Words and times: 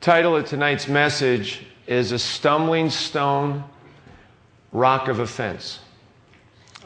Title 0.00 0.36
of 0.36 0.46
tonight's 0.46 0.86
message 0.86 1.66
is 1.88 2.12
A 2.12 2.18
Stumbling 2.20 2.88
Stone, 2.88 3.64
Rock 4.70 5.08
of 5.08 5.18
Offense. 5.18 5.80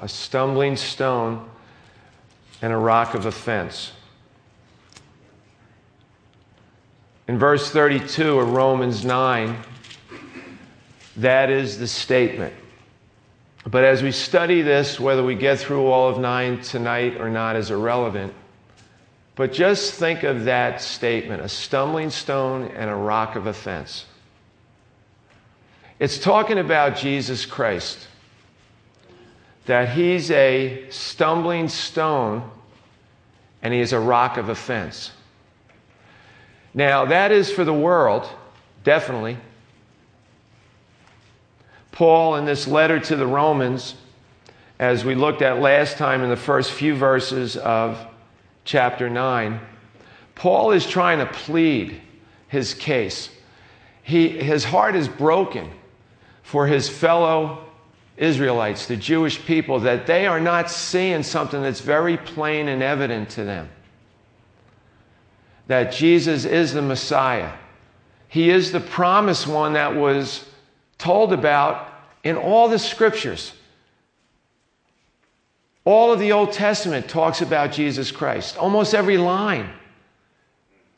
A 0.01 0.09
stumbling 0.09 0.77
stone 0.77 1.48
and 2.62 2.73
a 2.73 2.77
rock 2.77 3.15
of 3.15 3.27
offense. 3.27 3.93
In 7.29 7.39
verse 7.39 7.70
32 7.70 8.41
of 8.41 8.53
Romans 8.53 9.05
9, 9.05 9.56
that 11.19 11.51
is 11.51 11.79
the 11.79 11.87
statement. 11.87 12.55
But 13.65 13.84
as 13.84 14.03
we 14.03 14.11
study 14.11 14.62
this, 14.62 14.98
whether 14.98 15.23
we 15.23 15.34
get 15.34 15.59
through 15.59 15.87
all 15.87 16.09
of 16.09 16.19
9 16.19 16.62
tonight 16.62 17.20
or 17.20 17.29
not 17.29 17.56
is 17.56 17.70
irrelevant. 17.70 18.33
But 19.35 19.53
just 19.53 19.95
think 19.95 20.25
of 20.25 20.45
that 20.45 20.81
statement 20.81 21.43
a 21.43 21.49
stumbling 21.49 22.11
stone 22.11 22.71
and 22.77 22.91
a 22.91 22.95
rock 22.95 23.35
of 23.37 23.47
offense. 23.47 24.05
It's 25.99 26.19
talking 26.19 26.59
about 26.59 26.97
Jesus 26.97 27.47
Christ, 27.47 28.09
that 29.67 29.91
he's 29.91 30.31
a 30.31 30.87
stumbling 30.91 31.69
stone 31.69 32.51
and 33.62 33.73
he 33.73 33.81
is 33.81 33.93
a 33.93 34.01
rock 34.01 34.37
of 34.37 34.48
offense. 34.48 35.12
Now, 36.75 37.05
that 37.05 37.31
is 37.31 37.51
for 37.51 37.65
the 37.65 37.73
world, 37.73 38.28
definitely. 38.83 39.37
Paul, 41.93 42.37
in 42.37 42.45
this 42.45 42.67
letter 42.67 42.99
to 42.99 43.17
the 43.17 43.27
Romans, 43.27 43.95
as 44.78 45.05
we 45.05 45.15
looked 45.15 45.43
at 45.43 45.61
last 45.61 45.97
time 45.97 46.23
in 46.23 46.31
the 46.31 46.37
first 46.37 46.73
few 46.73 46.97
verses 46.97 47.56
of 47.56 48.05
chapter 48.65 49.09
9, 49.11 49.61
Paul 50.35 50.73
is 50.73 50.87
trying 50.87 51.19
to 51.19 51.27
plead 51.27 52.01
his 52.49 52.75
case. 52.75 53.31
He, 54.03 54.29
his 54.29 54.65
heart 54.65 54.97
is 54.97 55.09
broken 55.09 55.71
for 56.43 56.67
his 56.67 56.89
fellow 56.89 57.65
Israelites, 58.17 58.87
the 58.87 58.97
Jewish 58.97 59.45
people, 59.45 59.81
that 59.81 60.07
they 60.07 60.27
are 60.27 60.41
not 60.41 60.71
seeing 60.71 61.23
something 61.23 61.63
that's 61.63 61.81
very 61.81 62.17
plain 62.17 62.69
and 62.69 62.83
evident 62.83 63.31
to 63.31 63.45
them 63.45 63.69
that 65.69 65.93
Jesus 65.93 66.45
is 66.45 66.73
the 66.73 66.83
Messiah. 66.83 67.53
He 68.29 68.51
is 68.51 68.73
the 68.73 68.81
promised 68.81 69.47
one 69.47 69.75
that 69.75 69.95
was 69.95 70.45
told 70.99 71.33
about 71.33 71.89
in 72.25 72.37
all 72.37 72.69
the 72.69 72.79
scriptures. 72.79 73.53
All 75.84 76.12
of 76.12 76.20
the 76.20 76.33
Old 76.33 76.52
Testament 76.52 77.08
talks 77.08 77.42
about 77.42 77.72
Jesus 77.72 78.11
Christ. 78.11 78.56
Almost 78.56 78.94
every 78.94 79.19
line 79.19 79.69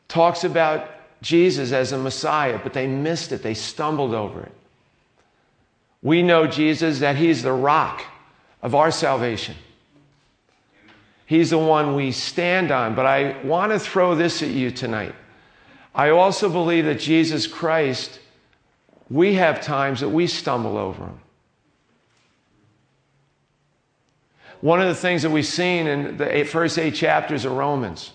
talks 0.07 0.43
about 0.43 0.89
Jesus 1.21 1.71
as 1.71 1.91
a 1.91 1.97
Messiah, 1.97 2.59
but 2.61 2.73
they 2.73 2.85
missed 2.85 3.31
it. 3.31 3.41
They 3.41 3.55
stumbled 3.55 4.13
over 4.13 4.43
it. 4.43 4.51
We 6.03 6.21
know 6.21 6.45
Jesus 6.45 6.99
that 6.99 7.15
He's 7.15 7.41
the 7.41 7.51
rock 7.51 8.03
of 8.61 8.75
our 8.75 8.91
salvation. 8.91 9.55
He's 11.25 11.49
the 11.49 11.57
one 11.57 11.95
we 11.95 12.11
stand 12.11 12.69
on. 12.69 12.93
But 12.93 13.07
I 13.07 13.41
want 13.43 13.71
to 13.71 13.79
throw 13.79 14.13
this 14.13 14.43
at 14.43 14.49
you 14.49 14.69
tonight. 14.69 15.15
I 15.95 16.09
also 16.09 16.49
believe 16.49 16.85
that 16.85 16.99
Jesus 16.99 17.47
Christ, 17.47 18.19
we 19.09 19.33
have 19.33 19.61
times 19.61 20.01
that 20.01 20.09
we 20.09 20.27
stumble 20.27 20.77
over 20.77 21.05
Him. 21.05 21.19
One 24.65 24.81
of 24.81 24.87
the 24.87 24.95
things 24.95 25.21
that 25.21 25.29
we've 25.29 25.45
seen 25.45 25.85
in 25.85 26.17
the 26.17 26.43
first 26.43 26.79
eight 26.79 26.95
chapters 26.95 27.45
of 27.45 27.51
Romans 27.51 28.09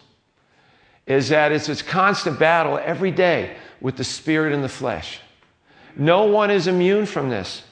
is 1.06 1.28
that 1.28 1.52
it's 1.52 1.68
this 1.68 1.80
constant 1.80 2.40
battle 2.40 2.76
every 2.76 3.12
day 3.12 3.54
with 3.80 3.96
the 3.96 4.02
spirit 4.02 4.52
and 4.52 4.64
the 4.64 4.68
flesh. 4.68 5.20
No 5.94 6.24
one 6.24 6.50
is 6.50 6.66
immune 6.66 7.06
from 7.06 7.28
this. 7.30 7.62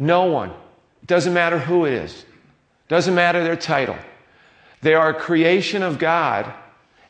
No 0.00 0.24
one. 0.24 0.50
Doesn't 1.06 1.32
matter 1.32 1.60
who 1.60 1.84
it 1.84 1.92
is, 1.92 2.24
doesn't 2.88 3.14
matter 3.14 3.44
their 3.44 3.54
title. 3.54 3.98
They 4.82 4.94
are 4.94 5.10
a 5.10 5.14
creation 5.14 5.84
of 5.84 6.00
God, 6.00 6.52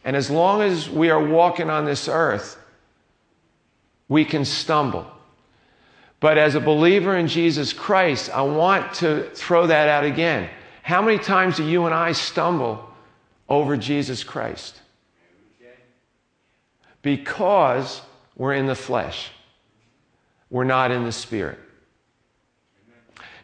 and 0.04 0.14
as 0.14 0.28
long 0.28 0.60
as 0.60 0.90
we 0.90 1.08
are 1.08 1.24
walking 1.24 1.70
on 1.70 1.86
this 1.86 2.06
earth, 2.06 2.58
we 4.10 4.26
can 4.26 4.44
stumble. 4.44 5.10
But 6.20 6.36
as 6.36 6.54
a 6.54 6.60
believer 6.60 7.16
in 7.16 7.28
Jesus 7.28 7.72
Christ, 7.72 8.30
I 8.30 8.42
want 8.42 8.94
to 8.94 9.30
throw 9.34 9.66
that 9.68 9.88
out 9.88 10.04
again. 10.04 10.50
How 10.82 11.00
many 11.00 11.18
times 11.18 11.56
do 11.58 11.64
you 11.64 11.86
and 11.86 11.94
I 11.94 12.12
stumble 12.12 12.88
over 13.48 13.76
Jesus 13.76 14.24
Christ? 14.24 14.80
Because 17.02 18.00
we're 18.36 18.54
in 18.54 18.66
the 18.66 18.74
flesh, 18.74 19.30
we're 20.50 20.64
not 20.64 20.90
in 20.90 21.04
the 21.04 21.12
spirit. 21.12 21.58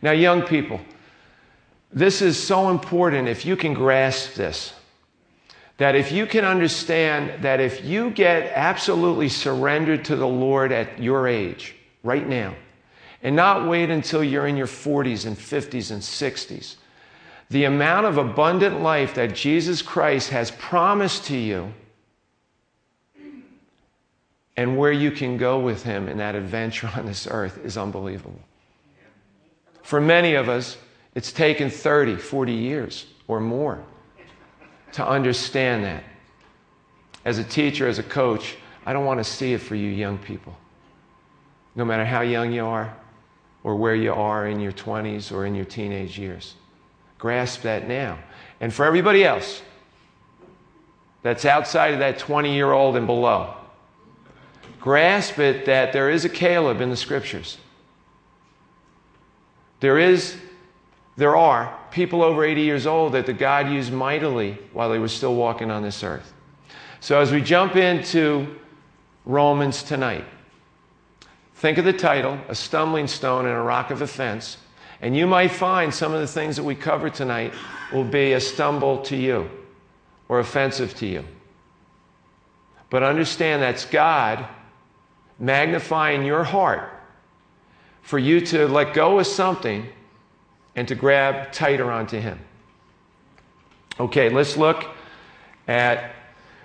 Now, 0.03 0.11
young 0.11 0.43
people, 0.43 0.81
this 1.93 2.21
is 2.21 2.43
so 2.43 2.71
important 2.71 3.29
if 3.29 3.47
you 3.47 3.57
can 3.57 3.73
grasp 3.73 4.35
this. 4.35 4.75
That 5.79 5.97
if 5.97 6.13
you 6.13 6.27
can 6.27 6.45
understand 6.45 7.43
that 7.43 7.61
if 7.61 7.85
you 7.85 8.11
get 8.11 8.53
absolutely 8.55 9.29
surrendered 9.29 10.05
to 10.07 10.17
the 10.17 10.27
Lord 10.27 10.73
at 10.73 11.03
your 11.03 11.27
age, 11.27 11.75
right 12.05 12.29
now, 12.29 12.55
and 13.25 13.35
not 13.35 13.67
wait 13.67 13.89
until 13.89 14.23
you're 14.23 14.47
in 14.47 14.57
your 14.57 14.67
40s 14.67 15.27
and 15.27 15.37
50s 15.37 15.91
and 15.91 16.03
60s. 16.03 16.77
The 17.49 17.65
amount 17.65 18.07
of 18.07 18.19
abundant 18.19 18.83
life 18.83 19.15
that 19.15 19.35
Jesus 19.35 19.81
Christ 19.81 20.29
has 20.29 20.51
promised 20.53 21.25
to 21.25 21.37
you 21.37 21.73
and 24.57 24.77
where 24.77 24.93
you 24.93 25.11
can 25.11 25.39
go 25.39 25.59
with 25.59 25.83
Him 25.83 26.09
in 26.09 26.19
that 26.19 26.35
adventure 26.35 26.91
on 26.95 27.07
this 27.07 27.27
earth 27.29 27.59
is 27.65 27.77
unbelievable. 27.79 28.39
For 29.83 30.01
many 30.01 30.35
of 30.35 30.49
us, 30.49 30.77
it's 31.15 31.33
taken 31.33 31.71
30, 31.71 32.17
40 32.17 32.53
years 32.53 33.07
or 33.27 33.41
more 33.41 33.83
to 34.93 35.07
understand 35.07 35.85
that. 35.85 36.05
As 37.25 37.39
a 37.39 37.45
teacher, 37.45 37.89
as 37.89 37.99
a 37.99 38.03
coach, 38.03 38.57
I 38.85 38.93
don't 38.93 39.07
want 39.07 39.19
to 39.19 39.25
see 39.25 39.55
it 39.55 39.59
for 39.59 39.75
you 39.75 39.89
young 39.89 40.19
people. 40.19 40.55
No 41.75 41.87
matter 41.87 42.05
how 42.05 42.21
young 42.21 42.53
you 42.53 42.67
are, 42.67 42.95
or 43.65 43.75
where 43.75 43.95
you 43.95 44.13
are 44.13 44.47
in 44.47 44.61
your 44.61 44.73
20s 44.73 45.33
or 45.33 45.47
in 45.47 45.55
your 45.55 45.65
teenage 45.65 46.19
years. 46.19 46.55
Grasp 47.19 47.63
that 47.63 47.89
now. 47.89 48.19
And 48.61 48.73
for 48.73 48.85
everybody 48.85 49.25
else 49.25 49.63
that's 51.23 51.47
outside 51.47 51.95
of 51.95 52.01
that 52.01 52.19
20 52.19 52.55
year 52.55 52.71
old 52.71 52.97
and 52.97 53.07
below, 53.07 53.55
grasp 54.79 55.39
it 55.39 55.65
that 55.65 55.93
there 55.93 56.11
is 56.11 56.27
a 56.27 56.29
Caleb 56.29 56.83
in 56.83 56.91
the 56.91 56.97
scriptures. 56.97 57.57
There 59.81 59.99
is, 59.99 60.37
there 61.17 61.35
are 61.35 61.79
people 61.91 62.23
over 62.23 62.45
80 62.45 62.61
years 62.61 62.87
old 62.87 63.13
that 63.15 63.25
the 63.25 63.33
God 63.33 63.71
used 63.71 63.93
mightily 63.93 64.59
while 64.75 64.91
they 64.91 64.99
were 64.99 65.09
still 65.09 65.35
walking 65.35 65.71
on 65.71 65.83
this 65.83 66.03
earth. 66.03 66.33
So 67.01 67.19
as 67.21 67.33
we 67.33 67.41
jump 67.41 67.77
into 67.77 68.47
Romans 69.25 69.83
tonight, 69.83 70.25
Think 71.55 71.79
of 71.79 71.85
the 71.85 71.93
title, 71.93 72.39
A 72.49 72.55
Stumbling 72.55 73.07
Stone 73.07 73.47
and 73.47 73.55
a 73.55 73.61
Rock 73.61 73.91
of 73.91 74.03
Offense, 74.03 74.59
and 75.01 75.17
you 75.17 75.27
might 75.27 75.51
find 75.51 75.93
some 75.93 76.13
of 76.13 76.21
the 76.21 76.27
things 76.27 76.57
that 76.57 76.63
we 76.63 76.75
cover 76.75 77.11
tonight 77.11 77.53
will 77.93 78.05
be 78.05 78.33
a 78.33 78.41
stumble 78.41 79.03
to 79.03 79.17
you 79.17 79.49
or 80.29 80.41
offensive 80.41 80.95
to 80.97 81.07
you. 81.07 81.25
But 82.91 83.03
understand 83.03 83.63
that's 83.63 83.85
God 83.85 84.47
magnifying 85.39 86.25
your 86.25 86.45
heart 86.45 86.91
for 88.03 88.19
you 88.19 88.41
to 88.41 88.67
let 88.69 88.95
go 88.95 89.19
of 89.19 89.27
something 89.27 89.87
and 90.77 90.87
to 90.89 90.95
grab 90.95 91.53
tighter 91.53 91.91
onto 91.91 92.19
Him. 92.21 92.39
Okay, 93.99 94.29
let's 94.29 94.57
look 94.57 94.87
at 95.69 96.15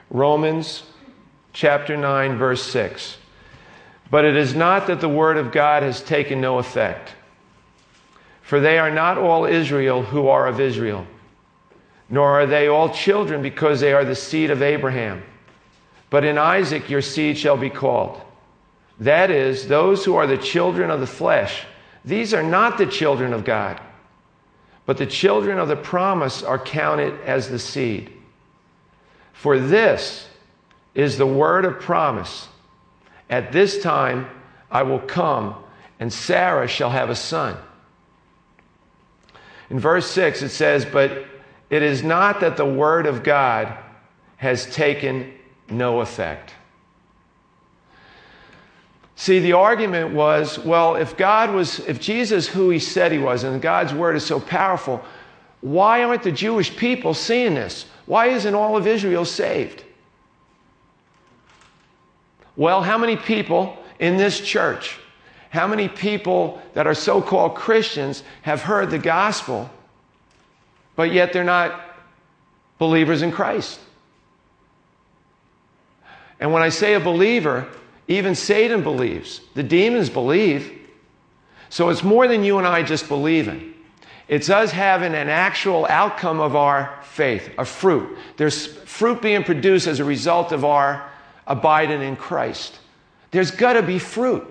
Romans 0.09 0.83
chapter 1.53 1.95
9, 1.95 2.37
verse 2.37 2.63
6. 2.63 3.17
But 4.11 4.25
it 4.25 4.35
is 4.35 4.55
not 4.55 4.87
that 4.87 5.01
the 5.01 5.09
word 5.09 5.37
of 5.37 5.51
God 5.51 5.83
has 5.83 6.01
taken 6.01 6.41
no 6.41 6.57
effect. 6.57 7.13
For 8.41 8.59
they 8.59 8.79
are 8.79 8.89
not 8.89 9.17
all 9.17 9.45
Israel 9.45 10.01
who 10.01 10.27
are 10.27 10.47
of 10.47 10.59
Israel, 10.59 11.05
nor 12.09 12.41
are 12.41 12.47
they 12.47 12.67
all 12.67 12.89
children 12.89 13.43
because 13.43 13.79
they 13.79 13.93
are 13.93 14.03
the 14.03 14.15
seed 14.15 14.49
of 14.49 14.63
Abraham. 14.63 15.21
But 16.09 16.25
in 16.25 16.37
Isaac 16.37 16.89
your 16.89 17.03
seed 17.03 17.37
shall 17.37 17.57
be 17.57 17.69
called. 17.69 18.19
That 18.99 19.31
is, 19.31 19.67
those 19.67 20.03
who 20.03 20.15
are 20.15 20.27
the 20.27 20.37
children 20.37 20.89
of 20.89 20.99
the 20.99 21.07
flesh. 21.07 21.63
These 22.03 22.33
are 22.33 22.43
not 22.43 22.77
the 22.77 22.85
children 22.85 23.33
of 23.33 23.45
God, 23.45 23.79
but 24.85 24.97
the 24.97 25.05
children 25.05 25.59
of 25.59 25.67
the 25.67 25.75
promise 25.75 26.43
are 26.43 26.59
counted 26.59 27.13
as 27.21 27.49
the 27.49 27.59
seed. 27.59 28.11
For 29.33 29.59
this 29.59 30.27
is 30.95 31.17
the 31.17 31.25
word 31.25 31.63
of 31.63 31.79
promise. 31.79 32.48
At 33.29 33.51
this 33.51 33.81
time 33.81 34.27
I 34.71 34.83
will 34.83 34.99
come, 34.99 35.55
and 35.99 36.11
Sarah 36.11 36.67
shall 36.67 36.89
have 36.89 37.09
a 37.09 37.15
son. 37.15 37.57
In 39.69 39.79
verse 39.79 40.09
6, 40.11 40.41
it 40.41 40.49
says, 40.49 40.85
But 40.85 41.25
it 41.69 41.83
is 41.83 42.03
not 42.03 42.39
that 42.39 42.57
the 42.57 42.65
word 42.65 43.05
of 43.05 43.23
God 43.23 43.77
has 44.37 44.65
taken 44.73 45.33
no 45.69 45.99
effect. 45.99 46.53
See, 49.15 49.39
the 49.39 49.53
argument 49.53 50.13
was 50.13 50.57
well, 50.57 50.95
if 50.95 51.17
God 51.17 51.53
was, 51.53 51.79
if 51.79 51.99
Jesus 51.99 52.47
who 52.47 52.69
he 52.69 52.79
said 52.79 53.11
he 53.11 53.17
was, 53.17 53.43
and 53.43 53.61
God's 53.61 53.93
word 53.93 54.15
is 54.15 54.25
so 54.25 54.39
powerful, 54.39 55.03
why 55.61 56.03
aren't 56.03 56.23
the 56.23 56.31
Jewish 56.31 56.75
people 56.75 57.13
seeing 57.13 57.53
this? 57.53 57.85
Why 58.05 58.27
isn't 58.27 58.55
all 58.55 58.77
of 58.77 58.87
Israel 58.87 59.25
saved? 59.25 59.83
Well, 62.59 62.81
how 62.81 62.97
many 62.97 63.15
people 63.15 63.77
in 63.99 64.17
this 64.17 64.41
church, 64.41 64.97
how 65.49 65.65
many 65.65 65.87
people 65.87 66.61
that 66.73 66.87
are 66.87 66.93
so 66.93 67.21
called 67.21 67.55
Christians 67.55 68.21
have 68.41 68.61
heard 68.61 68.91
the 68.91 68.99
gospel, 68.99 69.69
but 70.97 71.13
yet 71.13 71.31
they're 71.31 71.45
not 71.45 71.79
believers 72.77 73.21
in 73.21 73.31
Christ? 73.31 73.79
And 76.41 76.51
when 76.51 76.61
I 76.61 76.67
say 76.67 76.95
a 76.95 76.99
believer, 76.99 77.65
even 78.09 78.35
Satan 78.35 78.83
believes, 78.83 79.39
the 79.53 79.63
demons 79.63 80.09
believe. 80.09 80.69
So 81.69 81.87
it's 81.87 82.03
more 82.03 82.27
than 82.27 82.43
you 82.43 82.57
and 82.57 82.67
I 82.67 82.83
just 82.83 83.07
believing. 83.07 83.73
It's 84.27 84.49
us 84.49 84.71
having 84.71 85.15
an 85.15 85.29
actual 85.29 85.87
outcome 85.89 86.41
of 86.41 86.57
our 86.57 86.99
faith, 87.03 87.51
a 87.57 87.63
fruit. 87.63 88.17
There's 88.35 88.67
fruit 88.67 89.21
being 89.21 89.45
produced 89.45 89.87
as 89.87 90.01
a 90.01 90.05
result 90.05 90.51
of 90.51 90.65
our 90.65 91.08
abiding 91.49 92.01
in 92.01 92.15
Christ. 92.15 92.79
There's 93.31 93.51
got 93.51 93.73
to 93.73 93.81
be 93.81 93.99
fruit. 93.99 94.47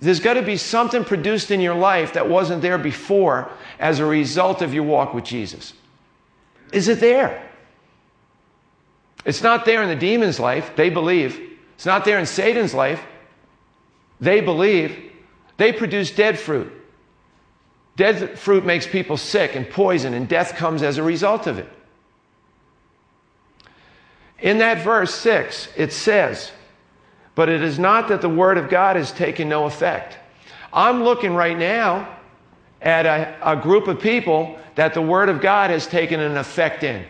There's 0.00 0.20
got 0.20 0.34
to 0.34 0.42
be 0.42 0.56
something 0.56 1.04
produced 1.04 1.50
in 1.50 1.60
your 1.60 1.74
life 1.74 2.14
that 2.14 2.28
wasn't 2.28 2.62
there 2.62 2.78
before 2.78 3.50
as 3.78 3.98
a 3.98 4.06
result 4.06 4.62
of 4.62 4.72
your 4.72 4.84
walk 4.84 5.12
with 5.12 5.24
Jesus. 5.24 5.74
Is 6.72 6.88
it 6.88 7.00
there? 7.00 7.46
It's 9.26 9.42
not 9.42 9.66
there 9.66 9.82
in 9.82 9.88
the 9.88 9.96
demon's 9.96 10.40
life. 10.40 10.74
They 10.76 10.88
believe. 10.88 11.58
It's 11.74 11.84
not 11.84 12.06
there 12.06 12.18
in 12.18 12.24
Satan's 12.24 12.72
life. 12.72 13.02
They 14.20 14.40
believe. 14.40 15.12
They 15.58 15.72
produce 15.72 16.10
dead 16.10 16.38
fruit. 16.38 16.72
Dead 17.96 18.38
fruit 18.38 18.64
makes 18.64 18.86
people 18.86 19.18
sick 19.18 19.54
and 19.54 19.68
poison, 19.68 20.14
and 20.14 20.26
death 20.26 20.56
comes 20.56 20.82
as 20.82 20.96
a 20.96 21.02
result 21.02 21.46
of 21.46 21.58
it. 21.58 21.68
In 24.40 24.58
that 24.58 24.82
verse 24.82 25.14
6, 25.14 25.68
it 25.76 25.92
says, 25.92 26.50
But 27.34 27.48
it 27.48 27.62
is 27.62 27.78
not 27.78 28.08
that 28.08 28.20
the 28.20 28.28
word 28.28 28.58
of 28.58 28.70
God 28.70 28.96
has 28.96 29.12
taken 29.12 29.48
no 29.48 29.66
effect. 29.66 30.16
I'm 30.72 31.02
looking 31.02 31.34
right 31.34 31.58
now 31.58 32.16
at 32.80 33.06
a, 33.06 33.36
a 33.42 33.56
group 33.56 33.88
of 33.88 34.00
people 34.00 34.58
that 34.76 34.94
the 34.94 35.02
word 35.02 35.28
of 35.28 35.40
God 35.40 35.70
has 35.70 35.86
taken 35.86 36.20
an 36.20 36.36
effect 36.36 36.84
in. 36.84 37.04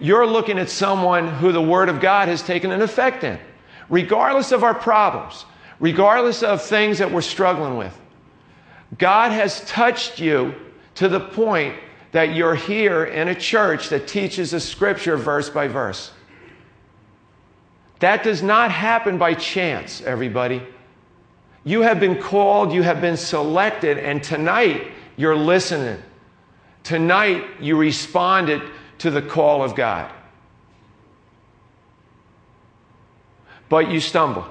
You're 0.00 0.26
looking 0.26 0.58
at 0.58 0.70
someone 0.70 1.26
who 1.26 1.50
the 1.50 1.62
Word 1.62 1.88
of 1.88 2.00
God 2.00 2.28
has 2.28 2.42
taken 2.42 2.70
an 2.70 2.82
effect 2.82 3.24
in, 3.24 3.38
regardless 3.88 4.52
of 4.52 4.62
our 4.62 4.74
problems, 4.74 5.44
regardless 5.80 6.42
of 6.42 6.62
things 6.62 6.98
that 6.98 7.10
we're 7.10 7.20
struggling 7.20 7.76
with. 7.76 7.98
God 8.96 9.32
has 9.32 9.64
touched 9.64 10.20
you 10.20 10.54
to 10.96 11.08
the 11.08 11.20
point 11.20 11.76
that 12.12 12.34
you're 12.34 12.54
here 12.54 13.04
in 13.04 13.28
a 13.28 13.34
church 13.34 13.88
that 13.90 14.08
teaches 14.08 14.52
the 14.52 14.60
scripture 14.60 15.16
verse 15.16 15.50
by 15.50 15.68
verse. 15.68 16.10
That 18.00 18.22
does 18.22 18.42
not 18.42 18.70
happen 18.70 19.18
by 19.18 19.34
chance, 19.34 20.00
everybody. 20.02 20.62
You 21.64 21.82
have 21.82 22.00
been 22.00 22.20
called, 22.20 22.72
you 22.72 22.82
have 22.82 23.00
been 23.00 23.16
selected, 23.16 23.98
and 23.98 24.22
tonight 24.22 24.86
you're 25.16 25.36
listening. 25.36 26.00
Tonight 26.84 27.44
you 27.60 27.76
responded 27.76 28.62
to 28.98 29.10
the 29.10 29.20
call 29.20 29.62
of 29.62 29.74
God. 29.74 30.10
But 33.68 33.90
you 33.90 34.00
stumble. 34.00 34.46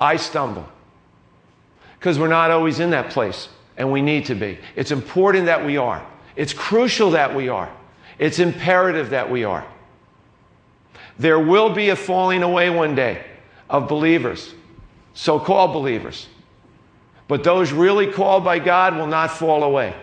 I 0.00 0.16
stumble. 0.16 0.66
Because 1.98 2.18
we're 2.18 2.28
not 2.28 2.50
always 2.50 2.80
in 2.80 2.90
that 2.90 3.10
place, 3.10 3.48
and 3.76 3.90
we 3.90 4.00
need 4.02 4.26
to 4.26 4.34
be. 4.34 4.58
It's 4.74 4.90
important 4.90 5.46
that 5.46 5.64
we 5.64 5.76
are. 5.76 6.06
It's 6.34 6.52
crucial 6.52 7.10
that 7.10 7.34
we 7.34 7.48
are. 7.48 7.70
It's 8.18 8.38
imperative 8.38 9.10
that 9.10 9.30
we 9.30 9.44
are. 9.44 9.66
There 11.18 11.40
will 11.40 11.70
be 11.70 11.90
a 11.90 11.96
falling 11.96 12.42
away 12.42 12.70
one 12.70 12.94
day 12.94 13.24
of 13.68 13.88
believers, 13.88 14.54
so 15.14 15.38
called 15.38 15.72
believers. 15.72 16.28
But 17.28 17.42
those 17.42 17.72
really 17.72 18.12
called 18.12 18.44
by 18.44 18.58
God 18.58 18.96
will 18.96 19.06
not 19.06 19.30
fall 19.30 19.64
away. 19.64 19.94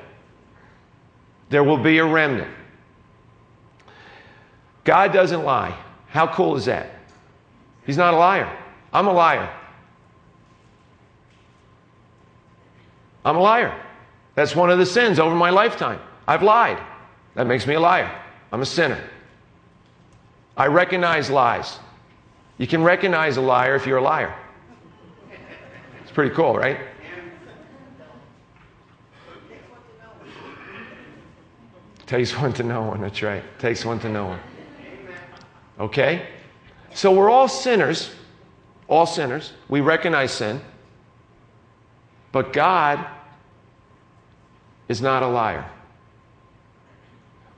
There 1.49 1.63
will 1.63 1.77
be 1.77 1.99
a 1.99 2.05
remnant. 2.05 2.51
God 4.83 5.13
doesn't 5.13 5.43
lie. 5.43 5.77
How 6.07 6.27
cool 6.27 6.55
is 6.55 6.65
that? 6.65 6.89
He's 7.85 7.97
not 7.97 8.13
a 8.13 8.17
liar. 8.17 8.51
I'm 8.91 9.07
a 9.07 9.13
liar. 9.13 9.49
I'm 13.25 13.37
a 13.37 13.41
liar. 13.41 13.79
That's 14.35 14.55
one 14.55 14.69
of 14.69 14.79
the 14.79 14.85
sins 14.85 15.19
over 15.19 15.35
my 15.35 15.49
lifetime. 15.49 15.99
I've 16.27 16.43
lied. 16.43 16.81
That 17.35 17.47
makes 17.47 17.67
me 17.67 17.75
a 17.75 17.79
liar. 17.79 18.11
I'm 18.51 18.61
a 18.61 18.65
sinner. 18.65 19.01
I 20.55 20.67
recognize 20.67 21.29
lies. 21.29 21.79
You 22.57 22.67
can 22.67 22.83
recognize 22.83 23.37
a 23.37 23.41
liar 23.41 23.75
if 23.75 23.85
you're 23.85 23.97
a 23.97 24.03
liar. 24.03 24.35
It's 26.03 26.11
pretty 26.11 26.35
cool, 26.35 26.55
right? 26.55 26.79
Takes 32.05 32.37
one 32.37 32.53
to 32.53 32.63
know 32.63 32.83
one, 32.83 33.01
that's 33.01 33.21
right. 33.23 33.43
Takes 33.59 33.85
one 33.85 33.99
to 34.01 34.09
know 34.09 34.27
one. 34.27 34.39
Okay? 35.79 36.27
So 36.93 37.11
we're 37.11 37.29
all 37.29 37.47
sinners, 37.47 38.11
all 38.87 39.07
sinners. 39.07 39.53
We 39.69 39.81
recognize 39.81 40.31
sin. 40.31 40.61
But 42.33 42.52
God 42.52 43.06
is 44.90 45.02
not 45.02 45.23
a 45.23 45.28
liar. 45.28 45.69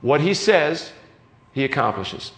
What 0.02 0.20
he 0.20 0.34
says, 0.34 0.92
he 1.52 1.64
accomplishes. 1.64 2.30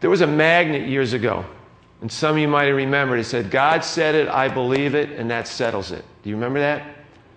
There 0.00 0.10
was 0.10 0.20
a 0.20 0.26
magnet 0.26 0.86
years 0.86 1.14
ago, 1.14 1.46
and 2.02 2.12
some 2.12 2.32
of 2.32 2.38
you 2.38 2.46
might 2.46 2.66
have 2.66 2.76
remembered. 2.76 3.18
It 3.18 3.24
said, 3.24 3.50
God 3.50 3.82
said 3.82 4.14
it, 4.14 4.28
I 4.28 4.48
believe 4.48 4.94
it, 4.94 5.10
and 5.18 5.30
that 5.30 5.48
settles 5.48 5.90
it. 5.90 6.04
Do 6.22 6.28
you 6.28 6.36
remember 6.36 6.60
that? 6.60 6.86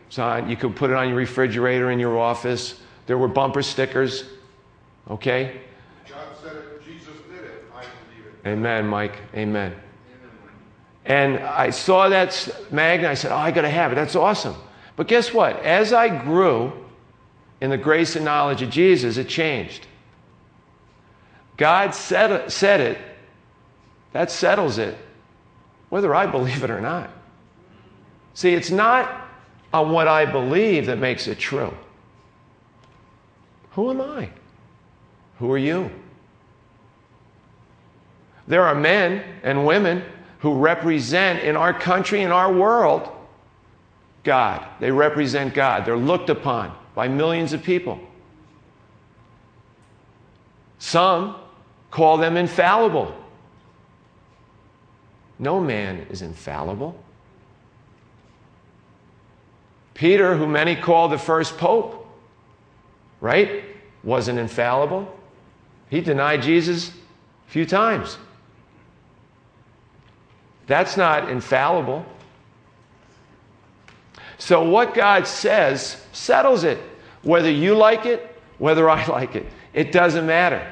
So 0.09 0.23
uh, 0.23 0.45
you 0.45 0.57
could 0.57 0.75
put 0.75 0.89
it 0.89 0.97
on 0.97 1.07
your 1.07 1.17
refrigerator 1.17 1.91
in 1.91 1.99
your 1.99 2.19
office. 2.19 2.81
There 3.07 3.17
were 3.17 3.29
bumper 3.29 3.61
stickers. 3.63 4.25
Okay? 5.09 5.61
God 6.09 6.27
said 6.43 6.57
it, 6.57 6.85
Jesus 6.85 7.15
did 7.31 7.45
it, 7.45 7.63
I 7.73 7.83
believe 7.83 8.25
it. 8.27 8.47
Amen, 8.49 8.85
Mike. 8.85 9.15
Amen. 9.33 9.73
And 11.05 11.39
I 11.39 11.69
saw 11.69 12.09
that 12.09 12.49
magnet. 12.71 13.09
I 13.09 13.13
said, 13.13 13.31
Oh, 13.31 13.37
I 13.37 13.51
got 13.51 13.61
to 13.61 13.69
have 13.69 13.91
it. 13.91 13.95
That's 13.95 14.15
awesome. 14.15 14.55
But 14.95 15.07
guess 15.07 15.33
what? 15.33 15.57
As 15.63 15.93
I 15.93 16.09
grew 16.23 16.73
in 17.61 17.69
the 17.69 17.77
grace 17.77 18.15
and 18.15 18.25
knowledge 18.25 18.61
of 18.61 18.69
Jesus, 18.69 19.17
it 19.17 19.27
changed. 19.27 19.87
God 21.57 21.93
said, 21.93 22.51
said 22.51 22.79
it. 22.79 22.97
That 24.13 24.31
settles 24.31 24.77
it, 24.77 24.97
whether 25.89 26.15
I 26.15 26.25
believe 26.25 26.63
it 26.63 26.69
or 26.71 26.81
not. 26.81 27.11
See, 28.33 28.53
it's 28.53 28.71
not 28.71 29.27
on 29.73 29.91
what 29.91 30.07
I 30.07 30.25
believe 30.25 30.87
that 30.87 30.97
makes 30.97 31.27
it 31.27 31.37
true. 31.37 31.73
Who 33.71 33.89
am 33.91 34.01
I? 34.01 34.29
Who 35.37 35.51
are 35.51 35.57
you? 35.57 35.91
There 38.47 38.63
are 38.63 38.73
men 38.73 39.23
and 39.43 39.65
women 39.65 40.03
who 40.39 40.55
represent 40.55 41.43
in 41.43 41.55
our 41.55 41.73
country, 41.73 42.21
in 42.21 42.31
our 42.31 42.51
world, 42.51 43.09
God. 44.23 44.65
They 44.79 44.91
represent 44.91 45.53
God. 45.53 45.85
They're 45.85 45.97
looked 45.97 46.29
upon 46.29 46.75
by 46.95 47.07
millions 47.07 47.53
of 47.53 47.63
people. 47.63 47.99
Some 50.79 51.35
call 51.91 52.17
them 52.17 52.37
infallible. 52.37 53.13
No 55.37 55.59
man 55.59 56.05
is 56.09 56.21
infallible. 56.21 56.97
Peter, 59.93 60.35
who 60.35 60.47
many 60.47 60.75
call 60.75 61.09
the 61.09 61.17
first 61.17 61.57
pope, 61.57 62.07
right, 63.19 63.63
wasn't 64.03 64.39
infallible. 64.39 65.13
He 65.89 65.99
denied 65.99 66.41
Jesus 66.41 66.89
a 66.89 67.51
few 67.51 67.65
times. 67.65 68.17
That's 70.69 70.97
not 70.97 71.29
infallible. 71.29 72.05
So, 74.37 74.69
what 74.69 74.93
God 74.93 75.25
says 75.25 75.97
settles 76.13 76.63
it. 76.63 76.77
Whether 77.23 77.49
you 77.49 77.73
like 77.73 78.05
it, 78.05 78.39
whether 78.59 78.87
I 78.87 79.03
like 79.07 79.35
it, 79.35 79.47
it 79.73 79.91
doesn't 79.91 80.27
matter. 80.27 80.71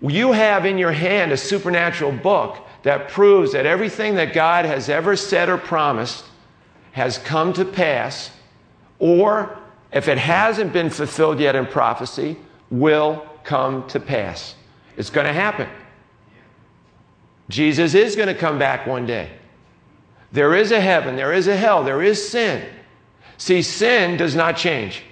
You 0.00 0.32
have 0.32 0.64
in 0.64 0.78
your 0.78 0.92
hand 0.92 1.30
a 1.30 1.36
supernatural 1.36 2.12
book 2.12 2.66
that 2.84 3.08
proves 3.08 3.52
that 3.52 3.66
everything 3.66 4.14
that 4.14 4.32
God 4.32 4.64
has 4.64 4.88
ever 4.88 5.14
said 5.14 5.50
or 5.50 5.58
promised 5.58 6.24
has 6.92 7.18
come 7.18 7.52
to 7.52 7.66
pass, 7.66 8.30
or 8.98 9.58
if 9.92 10.08
it 10.08 10.16
hasn't 10.16 10.72
been 10.72 10.88
fulfilled 10.88 11.38
yet 11.38 11.54
in 11.54 11.66
prophecy, 11.66 12.38
will 12.70 13.26
come 13.44 13.86
to 13.88 14.00
pass. 14.00 14.54
It's 14.96 15.10
going 15.10 15.26
to 15.26 15.34
happen. 15.34 15.68
Jesus 17.48 17.94
is 17.94 18.16
going 18.16 18.28
to 18.28 18.34
come 18.34 18.58
back 18.58 18.86
one 18.86 19.06
day. 19.06 19.30
There 20.32 20.54
is 20.54 20.72
a 20.72 20.80
heaven, 20.80 21.16
there 21.16 21.32
is 21.32 21.46
a 21.46 21.56
hell, 21.56 21.84
there 21.84 22.02
is 22.02 22.28
sin. 22.28 22.66
See, 23.38 23.62
sin 23.62 24.16
does 24.16 24.34
not 24.34 24.56
change. 24.56 25.02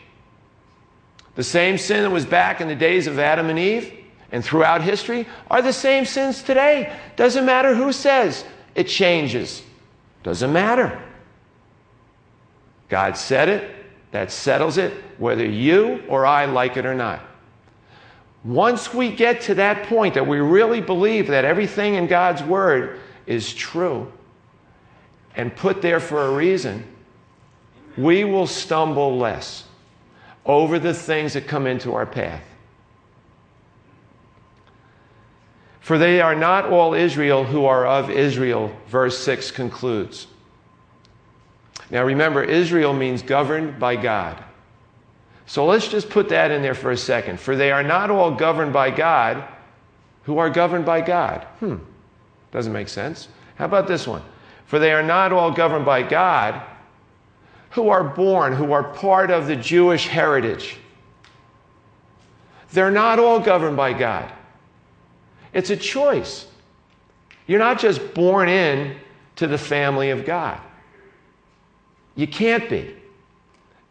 The 1.34 1.44
same 1.44 1.78
sin 1.78 2.02
that 2.02 2.10
was 2.10 2.26
back 2.26 2.60
in 2.60 2.68
the 2.68 2.74
days 2.74 3.06
of 3.06 3.18
Adam 3.18 3.48
and 3.50 3.58
Eve 3.58 3.92
and 4.32 4.44
throughout 4.44 4.82
history 4.82 5.26
are 5.50 5.62
the 5.62 5.72
same 5.72 6.04
sins 6.04 6.42
today. 6.42 6.94
Doesn't 7.16 7.44
matter 7.44 7.74
who 7.74 7.92
says 7.92 8.44
it 8.74 8.88
changes. 8.88 9.62
Doesn't 10.22 10.52
matter. 10.52 11.00
God 12.88 13.16
said 13.16 13.48
it, 13.48 13.70
that 14.10 14.30
settles 14.30 14.78
it, 14.78 14.92
whether 15.18 15.44
you 15.44 16.02
or 16.08 16.26
I 16.26 16.44
like 16.46 16.76
it 16.76 16.86
or 16.86 16.94
not. 16.94 17.20
Once 18.44 18.92
we 18.92 19.10
get 19.10 19.40
to 19.40 19.54
that 19.54 19.86
point 19.86 20.14
that 20.14 20.26
we 20.26 20.38
really 20.38 20.80
believe 20.80 21.26
that 21.28 21.44
everything 21.44 21.94
in 21.94 22.06
God's 22.06 22.42
Word 22.42 23.00
is 23.26 23.54
true 23.54 24.12
and 25.34 25.54
put 25.56 25.80
there 25.80 25.98
for 25.98 26.26
a 26.26 26.30
reason, 26.30 26.84
we 27.96 28.24
will 28.24 28.46
stumble 28.46 29.16
less 29.16 29.64
over 30.44 30.78
the 30.78 30.92
things 30.92 31.32
that 31.32 31.46
come 31.46 31.66
into 31.66 31.94
our 31.94 32.04
path. 32.04 32.42
For 35.80 35.96
they 35.96 36.20
are 36.20 36.34
not 36.34 36.66
all 36.66 36.94
Israel 36.94 37.44
who 37.44 37.64
are 37.64 37.86
of 37.86 38.10
Israel, 38.10 38.74
verse 38.88 39.18
6 39.18 39.50
concludes. 39.50 40.26
Now 41.90 42.04
remember, 42.04 42.42
Israel 42.42 42.92
means 42.92 43.22
governed 43.22 43.78
by 43.78 43.96
God. 43.96 44.42
So 45.46 45.66
let's 45.66 45.88
just 45.88 46.08
put 46.08 46.28
that 46.30 46.50
in 46.50 46.62
there 46.62 46.74
for 46.74 46.90
a 46.90 46.96
second. 46.96 47.38
For 47.38 47.56
they 47.56 47.70
are 47.70 47.82
not 47.82 48.10
all 48.10 48.30
governed 48.30 48.72
by 48.72 48.90
God 48.90 49.44
who 50.22 50.38
are 50.38 50.48
governed 50.48 50.86
by 50.86 51.00
God. 51.00 51.42
Hmm, 51.60 51.76
doesn't 52.50 52.72
make 52.72 52.88
sense. 52.88 53.28
How 53.56 53.66
about 53.66 53.86
this 53.86 54.06
one? 54.06 54.22
For 54.66 54.78
they 54.78 54.92
are 54.92 55.02
not 55.02 55.32
all 55.32 55.50
governed 55.50 55.84
by 55.84 56.02
God 56.02 56.62
who 57.70 57.88
are 57.88 58.04
born, 58.04 58.52
who 58.54 58.72
are 58.72 58.84
part 58.84 59.30
of 59.30 59.46
the 59.46 59.56
Jewish 59.56 60.06
heritage. 60.06 60.76
They're 62.72 62.90
not 62.90 63.18
all 63.18 63.38
governed 63.38 63.76
by 63.76 63.92
God. 63.92 64.32
It's 65.52 65.70
a 65.70 65.76
choice. 65.76 66.46
You're 67.46 67.58
not 67.58 67.78
just 67.78 68.14
born 68.14 68.48
in 68.48 68.96
to 69.36 69.46
the 69.46 69.58
family 69.58 70.10
of 70.10 70.24
God. 70.24 70.60
You 72.16 72.26
can't 72.26 72.68
be. 72.70 72.94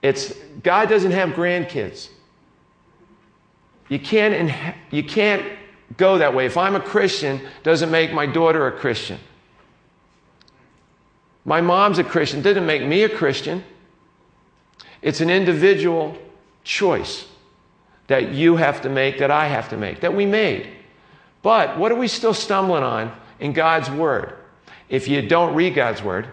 It's 0.03 0.33
God 0.62 0.89
doesn't 0.89 1.12
have 1.12 1.29
grandkids. 1.29 2.10
You 3.88 4.00
can't, 4.00 4.75
you 4.91 5.03
can't 5.03 5.43
go 5.98 6.17
that 6.17 6.36
way. 6.36 6.45
If 6.45 6.57
I'm 6.57 6.75
a 6.75 6.79
Christian, 6.79 7.41
doesn't 7.63 7.89
make 7.89 8.13
my 8.13 8.25
daughter 8.25 8.67
a 8.67 8.72
Christian. 8.72 9.17
My 11.45 11.62
mom's 11.62 12.00
a 12.00 12.03
Christian, 12.03 12.41
didn't 12.41 12.65
make 12.65 12.86
me 12.86 13.03
a 13.03 13.10
Christian. 13.10 13.63
It's 15.01 15.22
an 15.22 15.29
individual 15.29 16.17
choice 16.63 17.25
that 18.07 18.31
you 18.31 18.55
have 18.57 18.81
to 18.81 18.89
make, 18.89 19.19
that 19.19 19.31
I 19.31 19.48
have 19.48 19.69
to 19.69 19.77
make, 19.77 20.01
that 20.01 20.13
we 20.13 20.25
made. 20.25 20.69
But 21.41 21.77
what 21.77 21.91
are 21.91 21.95
we 21.95 22.07
still 22.07 22.33
stumbling 22.33 22.83
on 22.83 23.12
in 23.39 23.53
God's 23.53 23.89
Word? 23.89 24.36
If 24.89 25.07
you 25.07 25.22
don't 25.22 25.55
read 25.55 25.75
God's 25.75 26.01
Word, 26.01 26.27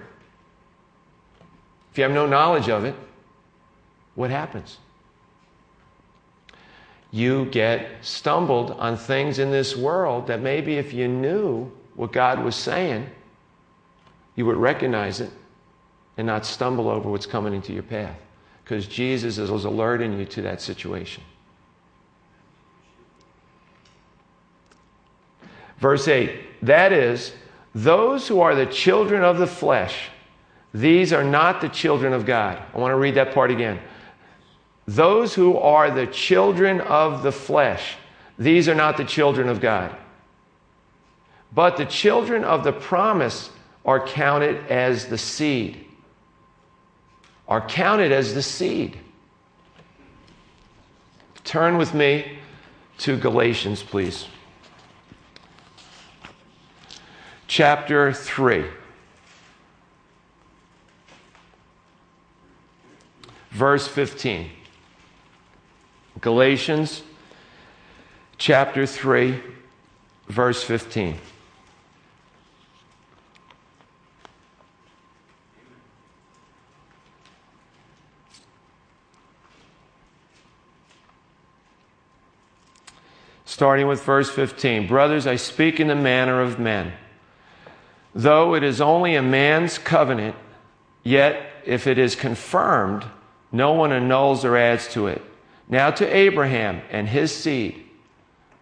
if 1.90 1.98
you 1.98 2.04
have 2.04 2.12
no 2.12 2.26
knowledge 2.26 2.68
of 2.68 2.84
it, 2.84 2.94
what 4.14 4.30
happens? 4.30 4.78
You 7.12 7.46
get 7.46 7.88
stumbled 8.02 8.72
on 8.72 8.96
things 8.96 9.38
in 9.38 9.50
this 9.50 9.76
world 9.76 10.26
that 10.28 10.40
maybe 10.40 10.76
if 10.76 10.92
you 10.92 11.08
knew 11.08 11.70
what 11.94 12.12
God 12.12 12.44
was 12.44 12.54
saying, 12.54 13.08
you 14.36 14.46
would 14.46 14.56
recognize 14.56 15.20
it 15.20 15.30
and 16.16 16.26
not 16.26 16.46
stumble 16.46 16.88
over 16.88 17.10
what's 17.10 17.26
coming 17.26 17.52
into 17.52 17.72
your 17.72 17.82
path 17.82 18.16
because 18.62 18.86
Jesus 18.86 19.38
is 19.38 19.50
alerting 19.50 20.18
you 20.18 20.24
to 20.26 20.42
that 20.42 20.60
situation. 20.60 21.24
Verse 25.78 26.06
8 26.06 26.62
that 26.62 26.92
is, 26.92 27.32
those 27.74 28.28
who 28.28 28.40
are 28.40 28.54
the 28.54 28.66
children 28.66 29.22
of 29.22 29.38
the 29.38 29.46
flesh, 29.46 30.10
these 30.74 31.12
are 31.12 31.24
not 31.24 31.60
the 31.60 31.68
children 31.68 32.12
of 32.12 32.26
God. 32.26 32.62
I 32.74 32.78
want 32.78 32.92
to 32.92 32.96
read 32.96 33.14
that 33.14 33.32
part 33.32 33.50
again. 33.50 33.80
Those 34.94 35.34
who 35.34 35.56
are 35.56 35.90
the 35.90 36.06
children 36.06 36.80
of 36.80 37.22
the 37.22 37.32
flesh, 37.32 37.96
these 38.38 38.68
are 38.68 38.74
not 38.74 38.96
the 38.96 39.04
children 39.04 39.48
of 39.48 39.60
God. 39.60 39.94
But 41.52 41.76
the 41.76 41.84
children 41.84 42.44
of 42.44 42.64
the 42.64 42.72
promise 42.72 43.50
are 43.84 44.04
counted 44.06 44.66
as 44.70 45.06
the 45.06 45.18
seed 45.18 45.86
are 47.50 47.60
counted 47.60 48.12
as 48.12 48.32
the 48.32 48.42
seed. 48.42 48.96
Turn 51.42 51.76
with 51.76 51.92
me 51.92 52.38
to 52.98 53.18
Galatians, 53.18 53.82
please. 53.82 54.28
Chapter 57.48 58.12
3. 58.12 58.66
Verse 63.50 63.88
15. 63.88 64.48
Galatians 66.20 67.02
chapter 68.36 68.86
3, 68.86 69.40
verse 70.28 70.62
15. 70.62 71.18
starting 83.60 83.86
with 83.86 84.02
verse 84.02 84.30
15. 84.30 84.86
Brothers, 84.86 85.26
I 85.26 85.36
speak 85.36 85.80
in 85.80 85.88
the 85.88 85.94
manner 85.94 86.40
of 86.40 86.58
men. 86.58 86.94
Though 88.14 88.54
it 88.54 88.62
is 88.62 88.80
only 88.80 89.16
a 89.16 89.22
man's 89.22 89.76
covenant, 89.76 90.34
yet 91.02 91.42
if 91.66 91.86
it 91.86 91.98
is 91.98 92.16
confirmed, 92.16 93.04
no 93.52 93.72
one 93.72 93.92
annuls 93.92 94.46
or 94.46 94.56
adds 94.56 94.88
to 94.94 95.08
it. 95.08 95.22
Now 95.70 95.90
to 95.92 96.06
Abraham 96.06 96.82
and 96.90 97.08
his 97.08 97.34
seed. 97.34 97.84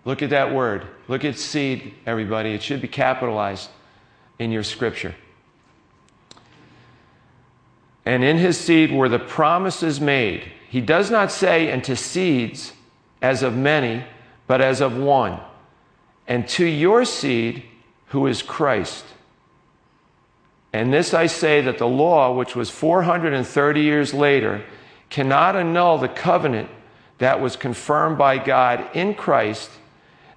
Look 0.05 0.23
at 0.23 0.31
that 0.31 0.55
word. 0.55 0.87
Look 1.09 1.25
at 1.25 1.37
seed, 1.37 1.95
everybody. 2.07 2.53
It 2.53 2.63
should 2.63 2.83
be 2.83 2.89
capitalized 2.89 3.71
in 4.39 4.53
your 4.53 4.63
scripture. 4.63 5.15
And 8.05 8.23
in 8.23 8.37
his 8.39 8.59
seed 8.59 8.93
were 8.93 9.09
the 9.09 9.19
promises 9.19 10.01
made. 10.01 10.53
He 10.69 10.81
does 10.81 11.11
not 11.11 11.33
say, 11.33 11.71
and 11.71 11.83
to 11.85 11.97
seeds 11.97 12.73
as 13.21 13.43
of 13.43 13.57
many 13.57 14.05
but 14.47 14.63
as 14.63 14.81
of 14.81 14.97
one, 14.97 15.39
and 16.27 16.49
to 16.49 16.65
your 16.65 17.05
seed, 17.05 17.63
who 18.07 18.27
is 18.27 18.43
Christ. 18.43 19.05
And 20.73 20.93
this 20.93 21.13
I 21.13 21.27
say 21.27 21.61
that 21.61 21.77
the 21.77 21.87
law, 21.87 22.35
which 22.35 22.57
was 22.57 22.71
430 22.71 23.81
years 23.83 24.15
later, 24.15 24.65
cannot 25.11 25.55
annul 25.55 25.99
the 25.99 26.09
covenant 26.09 26.71
that 27.19 27.41
was 27.41 27.57
confirmed 27.57 28.17
by 28.17 28.39
God 28.39 28.89
in 28.95 29.15
Christ, 29.15 29.71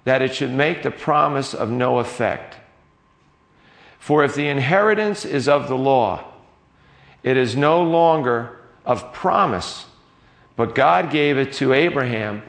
that 0.04 0.20
it 0.20 0.34
should 0.34 0.50
make 0.50 0.82
the 0.82 0.90
promise 0.90 1.54
of 1.54 1.70
no 1.70 1.98
effect. 1.98 2.56
For 3.98 4.24
if 4.24 4.34
the 4.34 4.48
inheritance 4.48 5.24
is 5.24 5.48
of 5.48 5.68
the 5.68 5.76
law, 5.76 6.24
it 7.22 7.36
is 7.36 7.54
no 7.54 7.82
longer 7.82 8.58
of 8.84 9.12
promise, 9.12 9.86
but 10.56 10.74
God 10.74 11.10
gave 11.10 11.38
it 11.38 11.52
to 11.54 11.72
Abraham 11.72 12.42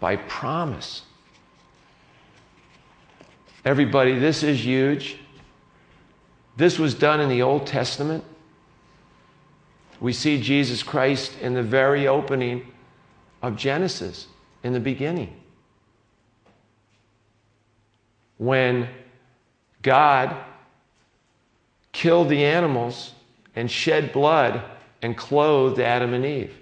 by 0.00 0.16
promise. 0.16 1.02
Everybody, 3.64 4.18
this 4.18 4.42
is 4.42 4.64
huge. 4.64 5.18
This 6.56 6.78
was 6.78 6.94
done 6.94 7.20
in 7.20 7.28
the 7.28 7.42
Old 7.42 7.66
Testament. 7.66 8.24
We 10.00 10.12
see 10.12 10.40
Jesus 10.40 10.82
Christ 10.82 11.32
in 11.40 11.54
the 11.54 11.62
very 11.62 12.06
opening 12.06 12.66
of 13.46 13.56
Genesis, 13.56 14.26
in 14.62 14.72
the 14.72 14.80
beginning. 14.80 15.38
When 18.38 18.88
God 19.82 20.34
killed 21.92 22.30
the 22.30 22.42
animals 22.42 23.12
and 23.54 23.70
shed 23.70 24.12
blood 24.12 24.62
and 25.02 25.16
clothed 25.16 25.78
Adam 25.78 26.14
and 26.14 26.24
Eve. 26.24 26.54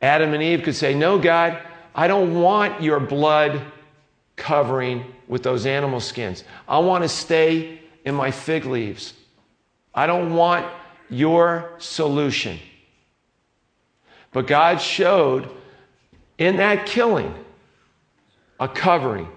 Adam 0.00 0.32
and 0.32 0.42
Eve 0.42 0.62
could 0.62 0.74
say, 0.74 0.94
No, 0.94 1.18
God, 1.18 1.58
I 1.94 2.08
don't 2.08 2.40
want 2.40 2.82
your 2.82 2.98
blood 2.98 3.60
covering 4.36 5.04
with 5.28 5.42
those 5.42 5.66
animal 5.66 6.00
skins. 6.00 6.42
I 6.66 6.78
want 6.78 7.04
to 7.04 7.08
stay 7.08 7.82
in 8.06 8.14
my 8.14 8.30
fig 8.30 8.64
leaves. 8.64 9.12
I 9.94 10.06
don't 10.06 10.34
want 10.34 10.66
your 11.10 11.72
solution. 11.78 12.58
But 14.32 14.46
God 14.46 14.80
showed 14.80 15.48
in 16.38 16.56
that 16.56 16.86
killing 16.86 17.34
a 18.58 18.68
covering 18.68 19.28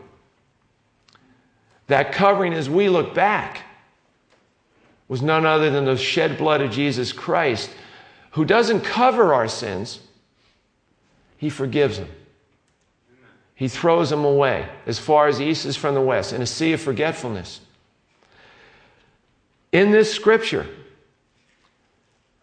That 1.87 2.11
covering 2.11 2.53
as 2.53 2.69
we 2.69 2.89
look 2.89 3.13
back 3.13 3.63
was 5.07 5.21
none 5.21 5.45
other 5.45 5.69
than 5.69 5.85
the 5.85 5.97
shed 5.97 6.37
blood 6.37 6.61
of 6.61 6.71
Jesus 6.71 7.11
Christ, 7.11 7.69
who 8.31 8.45
doesn't 8.45 8.81
cover 8.81 9.33
our 9.33 9.47
sins, 9.47 9.99
he 11.37 11.49
forgives 11.49 11.97
them. 11.99 12.09
He 13.53 13.67
throws 13.67 14.09
them 14.09 14.25
away 14.25 14.67
as 14.85 14.97
far 14.97 15.27
as 15.27 15.39
east 15.39 15.65
is 15.65 15.75
from 15.75 15.93
the 15.93 16.01
west 16.01 16.33
in 16.33 16.41
a 16.41 16.45
sea 16.45 16.73
of 16.73 16.81
forgetfulness. 16.81 17.59
In 19.71 19.91
this 19.91 20.11
scripture, 20.11 20.67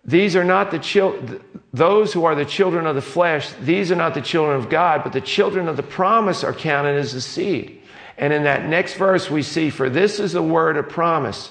these 0.04 0.35
are 0.35 0.45
not 0.45 0.71
the 0.71 0.78
children, 0.78 1.42
those 1.73 2.12
who 2.12 2.25
are 2.25 2.35
the 2.35 2.45
children 2.45 2.87
of 2.87 2.95
the 2.95 3.02
flesh, 3.02 3.50
these 3.61 3.92
are 3.92 3.97
not 3.97 4.14
the 4.14 4.23
children 4.23 4.57
of 4.57 4.71
God, 4.71 5.04
but 5.04 5.12
the 5.12 5.21
children 5.21 5.69
of 5.69 5.76
the 5.76 5.83
promise 5.83 6.42
are 6.42 6.52
counted 6.52 6.97
as 6.97 7.12
the 7.12 7.21
seed. 7.21 7.83
And 8.16 8.33
in 8.33 8.45
that 8.45 8.66
next 8.66 8.95
verse, 8.95 9.30
we 9.30 9.42
see, 9.42 9.71
For 9.71 9.88
this 9.88 10.21
is 10.21 10.33
the 10.33 10.42
word 10.42 10.76
of 10.76 10.88
promise. 10.88 11.50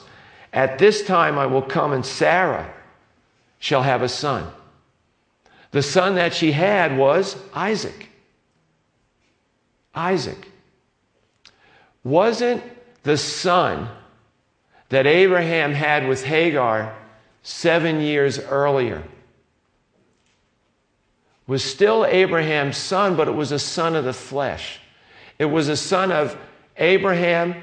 At 0.52 0.80
this 0.80 1.06
time 1.06 1.38
I 1.38 1.46
will 1.46 1.62
come, 1.62 1.94
and 1.94 2.06
Sarah 2.06 2.74
shall 3.60 3.84
have 3.84 4.02
a 4.02 4.10
son. 4.10 4.48
The 5.72 5.84
son 5.84 6.16
that 6.16 6.34
she 6.34 6.52
had 6.52 6.98
was 6.98 7.38
Isaac. 7.54 8.10
Isaac. 9.94 10.52
Wasn't 12.04 12.64
the 13.04 13.18
son 13.18 13.90
that 14.90 15.06
Abraham 15.06 15.74
had 15.74 16.08
with 16.08 16.24
Hagar 16.24 16.96
seven 17.50 18.00
years 18.00 18.38
earlier 18.38 19.04
was 21.48 21.64
still 21.64 22.06
Abraham's 22.06 22.78
son, 22.78 23.18
but 23.18 23.28
it 23.28 23.34
was 23.34 23.52
a 23.52 23.58
son 23.58 23.96
of 23.96 24.06
the 24.06 24.14
flesh. 24.14 24.80
It 25.40 25.46
was 25.46 25.68
a 25.68 25.76
son 25.76 26.12
of 26.12 26.38
Abraham, 26.78 27.56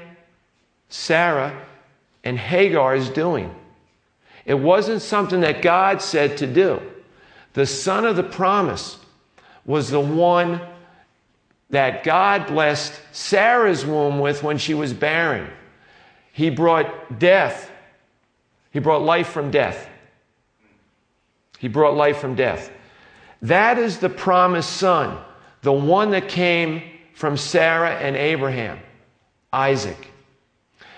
Sarah, 0.89 1.65
and 2.25 2.37
Hagar's 2.37 3.09
doing. 3.09 3.55
It 4.45 4.55
wasn't 4.55 5.01
something 5.01 5.39
that 5.39 5.61
God 5.61 6.01
said 6.01 6.35
to 6.39 6.47
do. 6.47 6.81
The 7.53 7.65
son 7.65 8.05
of 8.05 8.17
the 8.17 8.23
promise 8.23 8.97
was 9.65 9.89
the 9.89 10.01
one 10.01 10.59
that 11.69 12.03
God 12.03 12.47
blessed 12.47 12.93
Sarah's 13.13 13.85
womb 13.85 14.19
with 14.19 14.43
when 14.43 14.57
she 14.57 14.73
was 14.73 14.91
barren. 14.91 15.49
He 16.33 16.49
brought 16.49 17.19
death. 17.19 17.71
He 18.77 18.79
brought 18.79 19.01
life 19.01 19.29
from 19.29 19.49
death. 19.49 19.89
He 21.57 21.67
brought 21.67 21.95
life 21.95 22.19
from 22.19 22.35
death. 22.35 22.69
That 23.41 23.79
is 23.79 23.97
the 23.97 24.07
promised 24.07 24.71
son, 24.73 25.17
the 25.63 25.73
one 25.73 26.11
that 26.11 26.29
came 26.29 26.83
from 27.15 27.37
Sarah 27.37 27.95
and 27.95 28.15
Abraham, 28.15 28.77
Isaac. 29.51 30.11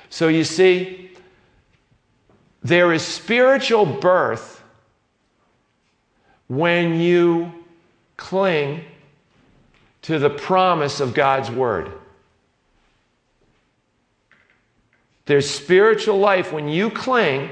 So 0.10 0.28
you 0.28 0.44
see, 0.44 1.12
there 2.64 2.92
is 2.92 3.02
spiritual 3.02 3.86
birth 3.86 4.62
when 6.50 7.00
you 7.00 7.50
cling 8.18 8.84
to 10.02 10.20
the 10.20 10.30
promise 10.30 11.00
of 11.00 11.14
God's 11.14 11.50
word. 11.50 11.94
There's 15.28 15.50
spiritual 15.50 16.20
life 16.20 16.52
when 16.52 16.68
you 16.68 16.90
cling 16.90 17.52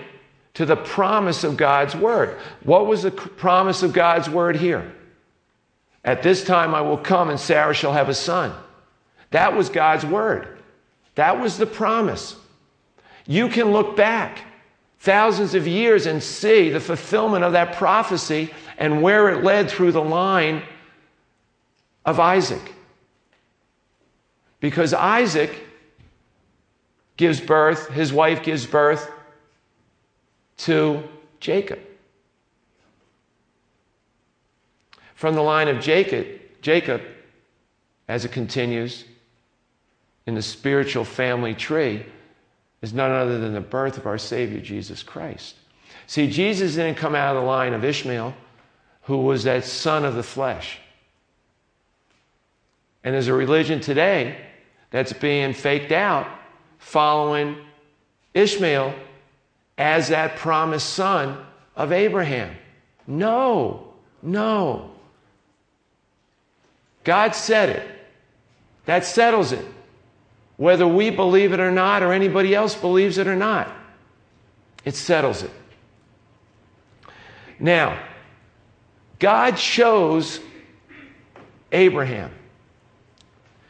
to 0.57 0.65
the 0.65 0.75
promise 0.75 1.43
of 1.43 1.55
God's 1.55 1.95
word. 1.95 2.35
What 2.63 2.87
was 2.87 3.03
the 3.03 3.11
promise 3.11 3.83
of 3.83 3.93
God's 3.93 4.27
word 4.27 4.55
here? 4.55 4.91
At 6.03 6.23
this 6.23 6.43
time 6.43 6.73
I 6.73 6.81
will 6.81 6.97
come 6.97 7.29
and 7.29 7.39
Sarah 7.39 7.75
shall 7.75 7.93
have 7.93 8.09
a 8.09 8.15
son. 8.15 8.51
That 9.29 9.55
was 9.55 9.69
God's 9.69 10.03
word. 10.03 10.57
That 11.13 11.39
was 11.39 11.59
the 11.59 11.67
promise. 11.67 12.35
You 13.27 13.49
can 13.49 13.71
look 13.71 13.95
back 13.95 14.45
thousands 14.97 15.53
of 15.53 15.67
years 15.67 16.07
and 16.07 16.23
see 16.23 16.71
the 16.71 16.79
fulfillment 16.79 17.43
of 17.43 17.51
that 17.51 17.75
prophecy 17.75 18.51
and 18.79 19.03
where 19.03 19.29
it 19.29 19.43
led 19.43 19.69
through 19.69 19.91
the 19.91 20.03
line 20.03 20.63
of 22.03 22.19
Isaac. 22.19 22.73
Because 24.59 24.91
Isaac 24.95 25.53
gives 27.15 27.39
birth, 27.39 27.89
his 27.89 28.11
wife 28.11 28.41
gives 28.41 28.65
birth 28.65 29.11
to 30.57 31.03
Jacob. 31.39 31.79
From 35.15 35.35
the 35.35 35.41
line 35.41 35.67
of 35.67 35.79
Jacob, 35.79 36.27
Jacob, 36.61 37.01
as 38.07 38.25
it 38.25 38.31
continues 38.31 39.03
in 40.25 40.35
the 40.35 40.41
spiritual 40.41 41.03
family 41.03 41.53
tree, 41.53 42.05
is 42.81 42.93
none 42.93 43.11
other 43.11 43.39
than 43.39 43.53
the 43.53 43.61
birth 43.61 43.97
of 43.97 44.05
our 44.05 44.17
Savior, 44.17 44.59
Jesus 44.59 45.01
Christ. 45.01 45.55
See, 46.05 46.29
Jesus 46.29 46.75
didn't 46.75 46.97
come 46.97 47.15
out 47.15 47.35
of 47.35 47.41
the 47.41 47.47
line 47.47 47.73
of 47.73 47.83
Ishmael, 47.83 48.35
who 49.03 49.17
was 49.17 49.43
that 49.45 49.63
son 49.63 50.05
of 50.05 50.15
the 50.15 50.23
flesh. 50.23 50.79
And 53.03 53.13
there's 53.13 53.27
a 53.27 53.33
religion 53.33 53.79
today 53.79 54.37
that's 54.91 55.13
being 55.13 55.53
faked 55.53 55.91
out 55.91 56.27
following 56.77 57.57
Ishmael 58.33 58.93
as 59.77 60.09
that 60.09 60.37
promised 60.37 60.89
son 60.89 61.37
of 61.75 61.91
Abraham. 61.91 62.55
No, 63.05 63.93
no. 64.21 64.91
God 67.03 67.35
said 67.35 67.69
it. 67.69 67.87
That 68.85 69.05
settles 69.05 69.51
it. 69.51 69.65
Whether 70.57 70.87
we 70.87 71.09
believe 71.11 71.53
it 71.53 71.59
or 71.59 71.71
not, 71.71 72.01
or 72.01 72.11
anybody 72.11 72.55
else 72.55 72.73
believes 72.73 73.17
it 73.17 73.27
or 73.27 73.35
not, 73.35 73.71
it 74.83 74.95
settles 74.95 75.43
it. 75.43 75.51
Now, 77.59 77.99
God 79.19 79.57
chose 79.57 80.39
Abraham. 81.71 82.31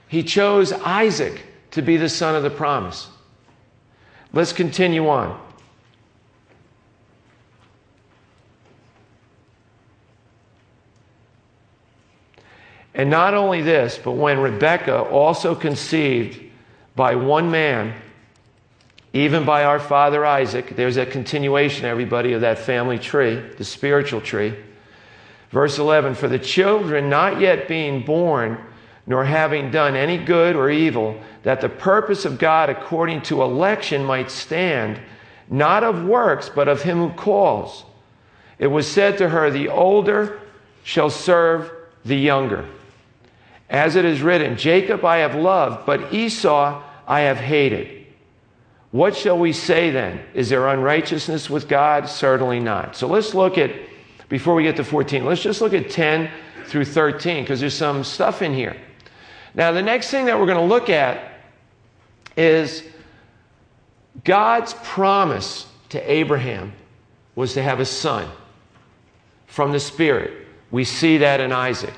He 0.07 0.23
chose 0.23 0.71
Isaac 0.71 1.41
to 1.71 1.81
be 1.81 1.97
the 1.97 2.09
son 2.09 2.35
of 2.35 2.43
the 2.43 2.49
promise. 2.49 3.07
Let's 4.31 4.53
continue 4.53 5.09
on. 5.09 5.46
And 12.97 13.11
not 13.11 13.35
only 13.35 13.61
this, 13.61 13.99
but 14.03 14.13
when 14.13 14.39
Rebekah 14.39 15.03
also 15.03 15.53
conceived 15.53 16.41
by 16.95 17.13
one 17.13 17.51
man, 17.51 17.93
even 19.13 19.45
by 19.45 19.65
our 19.65 19.79
father 19.79 20.25
Isaac, 20.25 20.75
there's 20.75 20.97
a 20.97 21.05
continuation, 21.05 21.85
everybody, 21.85 22.33
of 22.33 22.41
that 22.41 22.57
family 22.57 22.97
tree, 22.97 23.35
the 23.35 23.63
spiritual 23.63 24.19
tree. 24.19 24.55
Verse 25.51 25.77
11 25.77 26.15
For 26.15 26.27
the 26.27 26.39
children 26.39 27.07
not 27.07 27.39
yet 27.39 27.67
being 27.67 28.03
born, 28.03 28.57
nor 29.05 29.23
having 29.23 29.69
done 29.69 29.95
any 29.95 30.17
good 30.17 30.55
or 30.55 30.71
evil, 30.71 31.21
that 31.43 31.61
the 31.61 31.69
purpose 31.69 32.25
of 32.25 32.39
God 32.39 32.71
according 32.71 33.21
to 33.23 33.43
election 33.43 34.03
might 34.03 34.31
stand, 34.31 34.99
not 35.51 35.83
of 35.83 36.03
works, 36.03 36.49
but 36.49 36.67
of 36.67 36.81
him 36.81 36.97
who 36.97 37.11
calls. 37.11 37.85
It 38.57 38.67
was 38.67 38.87
said 38.87 39.19
to 39.19 39.29
her, 39.29 39.51
The 39.51 39.69
older 39.69 40.41
shall 40.83 41.11
serve 41.11 41.71
the 42.03 42.17
younger. 42.17 42.67
As 43.69 43.95
it 43.95 44.05
is 44.05 44.21
written, 44.21 44.57
Jacob 44.57 45.03
I 45.03 45.17
have 45.17 45.35
loved, 45.35 45.85
but 45.85 46.13
Esau 46.13 46.81
I 47.07 47.21
have 47.21 47.37
hated. 47.37 48.05
What 48.91 49.15
shall 49.15 49.37
we 49.37 49.51
say 49.51 49.91
then? 49.91 50.21
Is 50.33 50.49
there 50.49 50.67
unrighteousness 50.67 51.49
with 51.49 51.67
God? 51.67 52.07
Certainly 52.07 52.61
not. 52.61 52.95
So 52.95 53.07
let's 53.07 53.33
look 53.33 53.57
at, 53.57 53.71
before 54.29 54.55
we 54.55 54.63
get 54.63 54.77
to 54.77 54.83
14, 54.83 55.25
let's 55.25 55.41
just 55.41 55.59
look 55.59 55.73
at 55.73 55.89
10 55.89 56.29
through 56.65 56.85
13, 56.85 57.43
because 57.43 57.59
there's 57.59 57.73
some 57.73 58.03
stuff 58.03 58.41
in 58.41 58.53
here. 58.53 58.77
Now, 59.53 59.71
the 59.71 59.81
next 59.81 60.11
thing 60.11 60.25
that 60.25 60.39
we're 60.39 60.45
going 60.45 60.57
to 60.57 60.63
look 60.63 60.89
at 60.89 61.33
is 62.37 62.83
God's 64.23 64.73
promise 64.83 65.67
to 65.89 66.11
Abraham 66.11 66.73
was 67.35 67.53
to 67.53 67.63
have 67.63 67.79
a 67.79 67.85
son 67.85 68.29
from 69.47 69.71
the 69.71 69.79
Spirit. 69.79 70.47
We 70.71 70.83
see 70.83 71.17
that 71.19 71.39
in 71.39 71.51
Isaac. 71.51 71.93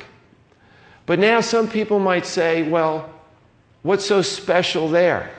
But 1.09 1.17
now 1.17 1.41
some 1.41 1.67
people 1.67 1.97
might 1.97 2.27
say, 2.27 2.61
well, 2.61 3.09
what's 3.81 4.05
so 4.05 4.21
special 4.21 4.87
there? 4.87 5.31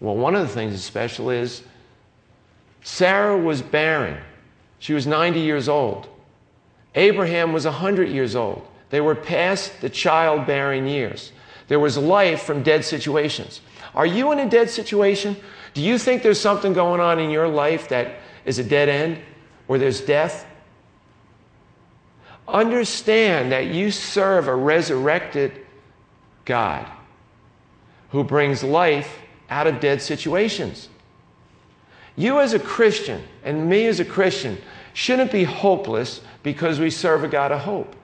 Well, 0.00 0.16
one 0.16 0.34
of 0.34 0.42
the 0.42 0.52
things 0.52 0.72
that's 0.72 0.82
special 0.82 1.30
is 1.30 1.62
Sarah 2.82 3.38
was 3.38 3.62
barren. 3.62 4.20
She 4.80 4.94
was 4.94 5.06
90 5.06 5.38
years 5.38 5.68
old. 5.68 6.08
Abraham 6.96 7.52
was 7.52 7.66
100 7.66 8.08
years 8.08 8.34
old. 8.34 8.66
They 8.90 9.00
were 9.00 9.14
past 9.14 9.80
the 9.80 9.88
childbearing 9.88 10.88
years. 10.88 11.30
There 11.68 11.78
was 11.78 11.96
life 11.96 12.42
from 12.42 12.64
dead 12.64 12.84
situations. 12.84 13.60
Are 13.94 14.06
you 14.06 14.32
in 14.32 14.40
a 14.40 14.50
dead 14.50 14.68
situation? 14.68 15.36
Do 15.72 15.82
you 15.82 15.98
think 15.98 16.24
there's 16.24 16.40
something 16.40 16.72
going 16.72 17.00
on 17.00 17.20
in 17.20 17.30
your 17.30 17.46
life 17.46 17.88
that 17.90 18.16
is 18.44 18.58
a 18.58 18.64
dead 18.64 18.88
end 18.88 19.20
or 19.68 19.78
there's 19.78 20.00
death? 20.00 20.46
Understand 22.48 23.52
that 23.52 23.66
you 23.66 23.90
serve 23.90 24.48
a 24.48 24.54
resurrected 24.54 25.64
God 26.44 26.86
who 28.10 28.24
brings 28.24 28.62
life 28.62 29.18
out 29.48 29.66
of 29.66 29.80
dead 29.80 30.02
situations. 30.02 30.88
You, 32.16 32.40
as 32.40 32.52
a 32.52 32.58
Christian, 32.58 33.22
and 33.42 33.68
me 33.68 33.86
as 33.86 34.00
a 34.00 34.04
Christian, 34.04 34.58
shouldn't 34.92 35.32
be 35.32 35.44
hopeless 35.44 36.20
because 36.42 36.78
we 36.78 36.90
serve 36.90 37.24
a 37.24 37.28
God 37.28 37.52
of 37.52 37.60
hope. 37.60 37.94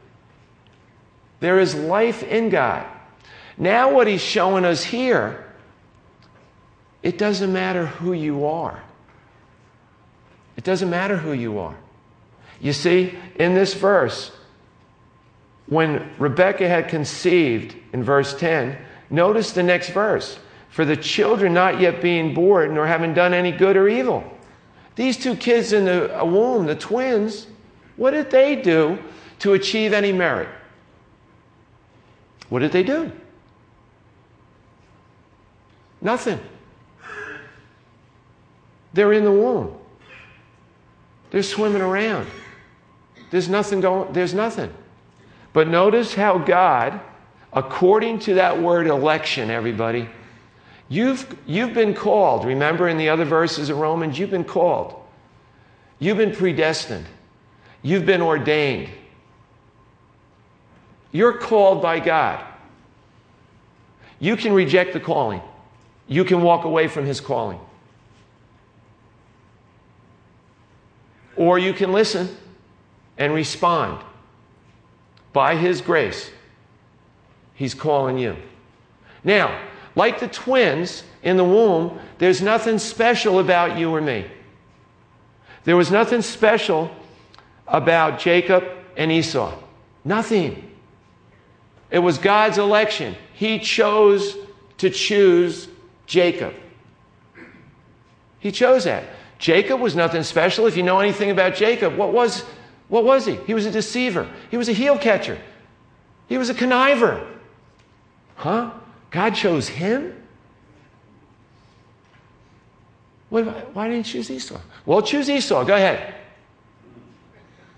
There 1.40 1.59
is 1.61 1.74
life 1.74 2.22
in 2.22 2.48
God. 2.48 2.87
Now, 3.57 3.92
what 3.92 4.07
he's 4.07 4.22
showing 4.22 4.64
us 4.64 4.83
here, 4.83 5.44
it 7.03 7.18
doesn't 7.18 7.53
matter 7.53 7.87
who 7.87 8.12
you 8.12 8.46
are. 8.46 8.83
It 10.57 10.64
doesn't 10.64 10.90
matter 10.90 11.16
who 11.16 11.33
you 11.33 11.59
are. 11.59 11.77
You 12.61 12.73
see, 12.73 13.16
in 13.37 13.55
this 13.55 13.75
verse, 13.75 14.33
when 15.66 16.11
Rebekah 16.18 16.68
had 16.68 16.88
conceived 16.88 17.77
in 17.92 18.03
verse 18.03 18.35
10, 18.38 18.77
notice 19.11 19.53
the 19.53 19.62
next 19.62 19.90
verse. 19.90 20.38
For 20.71 20.85
the 20.85 20.97
children 20.97 21.55
not 21.55 21.81
yet 21.81 22.03
being 22.03 22.35
born, 22.35 22.75
nor 22.75 22.87
having 22.87 23.14
done 23.14 23.35
any 23.35 23.53
good 23.53 23.77
or 23.77 23.88
evil. 23.88 24.25
These 24.97 25.16
two 25.16 25.37
kids 25.37 25.73
in 25.73 25.85
the 25.85 26.21
womb, 26.25 26.66
the 26.66 26.75
twins, 26.75 27.47
what 27.97 28.11
did 28.12 28.31
they 28.31 28.57
do 28.57 28.99
to 29.40 29.55
achieve 29.55 29.92
any 29.92 30.12
merit? 30.12 30.49
What 32.49 32.61
did 32.61 32.73
they 32.73 32.83
do? 32.83 33.12
Nothing. 36.01 36.40
They're 38.92 39.12
in 39.12 39.25
the 39.25 39.33
womb. 39.33 39.77
They're 41.31 41.42
swimming 41.42 41.83
around. 41.83 42.27
There's 43.31 43.49
nothing 43.49 43.81
going, 43.81 44.12
there's 44.12 44.35
nothing. 44.35 44.73
But 45.53 45.69
notice 45.69 46.14
how 46.14 46.38
God, 46.38 47.01
according 47.53 48.21
to 48.21 48.35
that 48.35 48.61
word 48.61 48.87
election, 48.87 49.51
everybody, 49.51 50.09
you've, 50.88 51.37
you've 51.47 51.75
been 51.75 51.95
called. 51.95 52.45
Remember 52.45 52.88
in 52.88 52.97
the 52.97 53.09
other 53.09 53.25
verses 53.25 53.71
of 53.71 53.79
Romans, 53.79 54.19
you've 54.19 54.31
been 54.31 54.45
called. 54.45 54.95
You've 55.99 56.19
been 56.19 56.35
predestined. 56.35 57.07
You've 57.83 58.07
been 58.07 58.23
ordained. 58.23 58.91
You're 61.12 61.38
called 61.38 61.83
by 61.83 62.01
God. 62.01 62.45
You 64.21 64.37
can 64.37 64.53
reject 64.53 64.93
the 64.93 65.01
calling, 65.01 65.43
you 66.07 66.25
can 66.25 66.43
walk 66.43 66.64
away 66.64 66.88
from 66.88 67.07
His 67.07 67.21
calling. 67.21 67.61
Or 71.37 71.57
you 71.59 71.73
can 71.73 71.93
listen 71.93 72.37
and 73.18 73.35
respond. 73.35 74.02
By 75.33 75.57
His 75.57 75.83
grace, 75.83 76.31
He's 77.54 77.74
calling 77.74 78.16
you. 78.18 78.37
Now, 79.24 79.61
like 79.94 80.20
the 80.20 80.28
twins 80.28 81.02
in 81.22 81.37
the 81.37 81.44
womb, 81.44 81.98
there's 82.18 82.40
nothing 82.40 82.78
special 82.78 83.40
about 83.40 83.76
you 83.76 83.94
or 83.94 84.00
me. 84.00 84.24
There 85.64 85.76
was 85.76 85.90
nothing 85.90 86.22
special 86.22 86.90
about 87.66 88.20
Jacob 88.20 88.64
and 88.96 89.11
Esau. 89.12 89.59
Nothing. 90.04 90.70
It 91.90 91.98
was 91.98 92.16
God's 92.16 92.59
election. 92.59 93.16
He 93.35 93.59
chose 93.59 94.37
to 94.78 94.88
choose 94.88 95.68
Jacob. 96.07 96.54
He 98.38 98.52
chose 98.52 98.85
that. 98.85 99.04
Jacob 99.38 99.81
was 99.81 99.94
nothing 99.94 100.22
special. 100.22 100.66
If 100.66 100.76
you 100.76 100.83
know 100.83 101.00
anything 101.00 101.31
about 101.31 101.54
Jacob, 101.54 101.96
what 101.96 102.12
was, 102.12 102.44
what 102.88 103.05
was 103.05 103.27
he? 103.27 103.37
He 103.37 103.55
was 103.55 103.66
a 103.66 103.70
deceiver, 103.70 104.29
he 104.51 104.57
was 104.57 104.68
a 104.68 104.72
heel 104.72 104.98
catcher, 104.98 105.38
he 106.29 106.38
was 106.38 106.51
a 106.51 106.55
conniver. 106.55 107.27
Huh? 108.37 108.70
God 109.11 109.35
chose 109.35 109.68
him? 109.68 110.14
Why, 113.31 113.42
why 113.42 113.88
didn't 113.88 114.07
he 114.07 114.12
choose 114.12 114.31
Esau? 114.31 114.61
Well, 114.87 115.03
choose 115.03 115.29
Esau. 115.29 115.64
Go 115.64 115.74
ahead. 115.74 116.14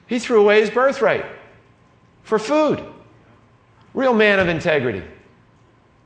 He 0.06 0.18
threw 0.18 0.40
away 0.40 0.60
his 0.60 0.70
birthright 0.70 1.24
for 2.22 2.38
food. 2.38 2.84
Real 3.94 4.14
man 4.14 4.38
of 4.38 4.48
integrity. 4.48 5.02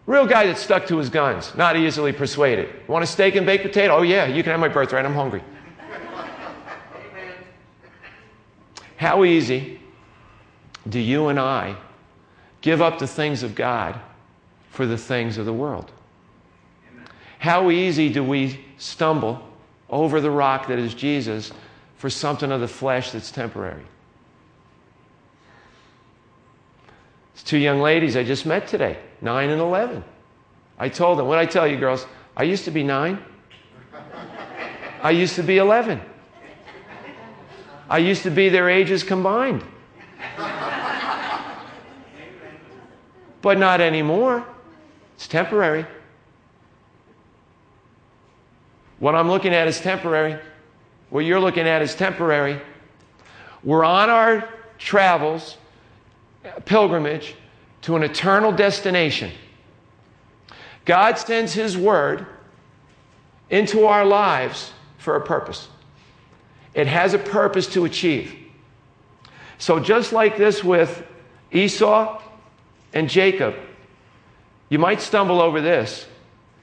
Real 0.07 0.27
guy 0.27 0.47
that 0.47 0.59
stuck 0.59 0.87
to 0.89 0.99
his 0.99 1.09
guns, 1.09 1.55
not 1.57 1.77
easily 1.77 2.13
persuaded. 2.13 2.69
Want 2.87 3.03
a 3.03 3.07
steak 3.07 3.37
and 3.37 3.47
baked 3.47 3.65
potato? 3.65 3.97
Oh, 3.97 4.03
yeah, 4.03 4.27
you 4.27 4.43
can 4.43 4.53
have 4.53 4.61
my 4.61 4.69
birthright. 4.69 5.07
I'm 5.07 5.15
hungry. 5.15 5.43
How 9.05 9.23
easy 9.25 9.79
do 10.89 10.99
you 10.99 11.29
and 11.29 11.39
I 11.39 11.77
give 12.63 12.81
up 12.81 12.99
the 12.99 13.07
things 13.07 13.43
of 13.43 13.55
God 13.55 14.01
for 14.71 14.87
the 14.87 14.97
things 14.97 15.37
of 15.37 15.45
the 15.45 15.53
world? 15.53 15.93
How 17.39 17.69
easy 17.69 18.09
do 18.09 18.25
we 18.25 18.65
stumble 18.79 19.47
over 19.91 20.23
the 20.23 20.31
rock 20.31 20.69
that 20.69 20.79
is 20.79 20.95
Jesus 20.95 21.53
for 21.99 22.09
something 22.09 22.51
of 22.51 22.63
the 22.63 22.67
flesh 22.67 23.11
that's 23.11 23.31
temporary? 23.31 23.85
It's 27.35 27.43
two 27.43 27.59
young 27.59 27.81
ladies 27.83 28.17
I 28.17 28.25
just 28.25 28.47
met 28.47 28.67
today, 28.67 28.97
9 29.21 29.51
and 29.51 29.61
11. 29.61 30.03
I 30.79 30.89
told 30.89 31.19
them, 31.19 31.27
what 31.27 31.37
I 31.37 31.45
tell 31.45 31.67
you, 31.67 31.77
girls? 31.77 32.07
I 32.39 32.45
used 32.45 32.65
to 32.65 32.71
be 32.71 32.83
9. 32.83 33.23
I 35.03 35.11
used 35.11 35.35
to 35.35 35.43
be 35.43 35.59
11. 35.59 36.01
I 37.89 37.99
used 37.99 38.23
to 38.23 38.31
be 38.31 38.49
their 38.49 38.69
ages 38.69 39.03
combined. 39.03 39.65
But 43.43 43.59
not 43.59 43.81
anymore. 43.81 44.47
It's 45.17 45.29
temporary. 45.29 45.87
What 48.99 49.15
I'm 49.15 49.29
looking 49.29 49.53
at 49.53 49.69
is 49.69 49.81
temporary. 49.81 50.39
What 51.11 51.27
you're 51.27 51.41
looking 51.41 51.69
at 51.69 51.83
is 51.83 51.95
temporary. 51.95 52.61
We're 53.63 53.85
on 53.85 54.09
our 54.11 54.49
travels 54.79 55.59
pilgrimage 56.65 57.35
to 57.83 57.97
an 57.97 58.03
eternal 58.03 58.53
destination. 58.53 59.31
God 60.85 61.19
sends 61.19 61.53
His 61.53 61.77
Word 61.77 62.27
into 63.51 63.87
our 63.87 64.05
lives 64.05 64.73
for 64.99 65.17
a 65.17 65.21
purpose. 65.21 65.69
It 66.75 66.87
has 66.87 67.15
a 67.15 67.19
purpose 67.19 67.67
to 67.75 67.85
achieve. 67.85 68.35
So, 69.59 69.79
just 69.79 70.13
like 70.13 70.37
this 70.37 70.65
with 70.65 71.07
Esau 71.53 72.21
and 72.93 73.09
Jacob, 73.09 73.55
you 74.69 74.79
might 74.79 75.01
stumble 75.01 75.41
over 75.41 75.61
this 75.61 76.07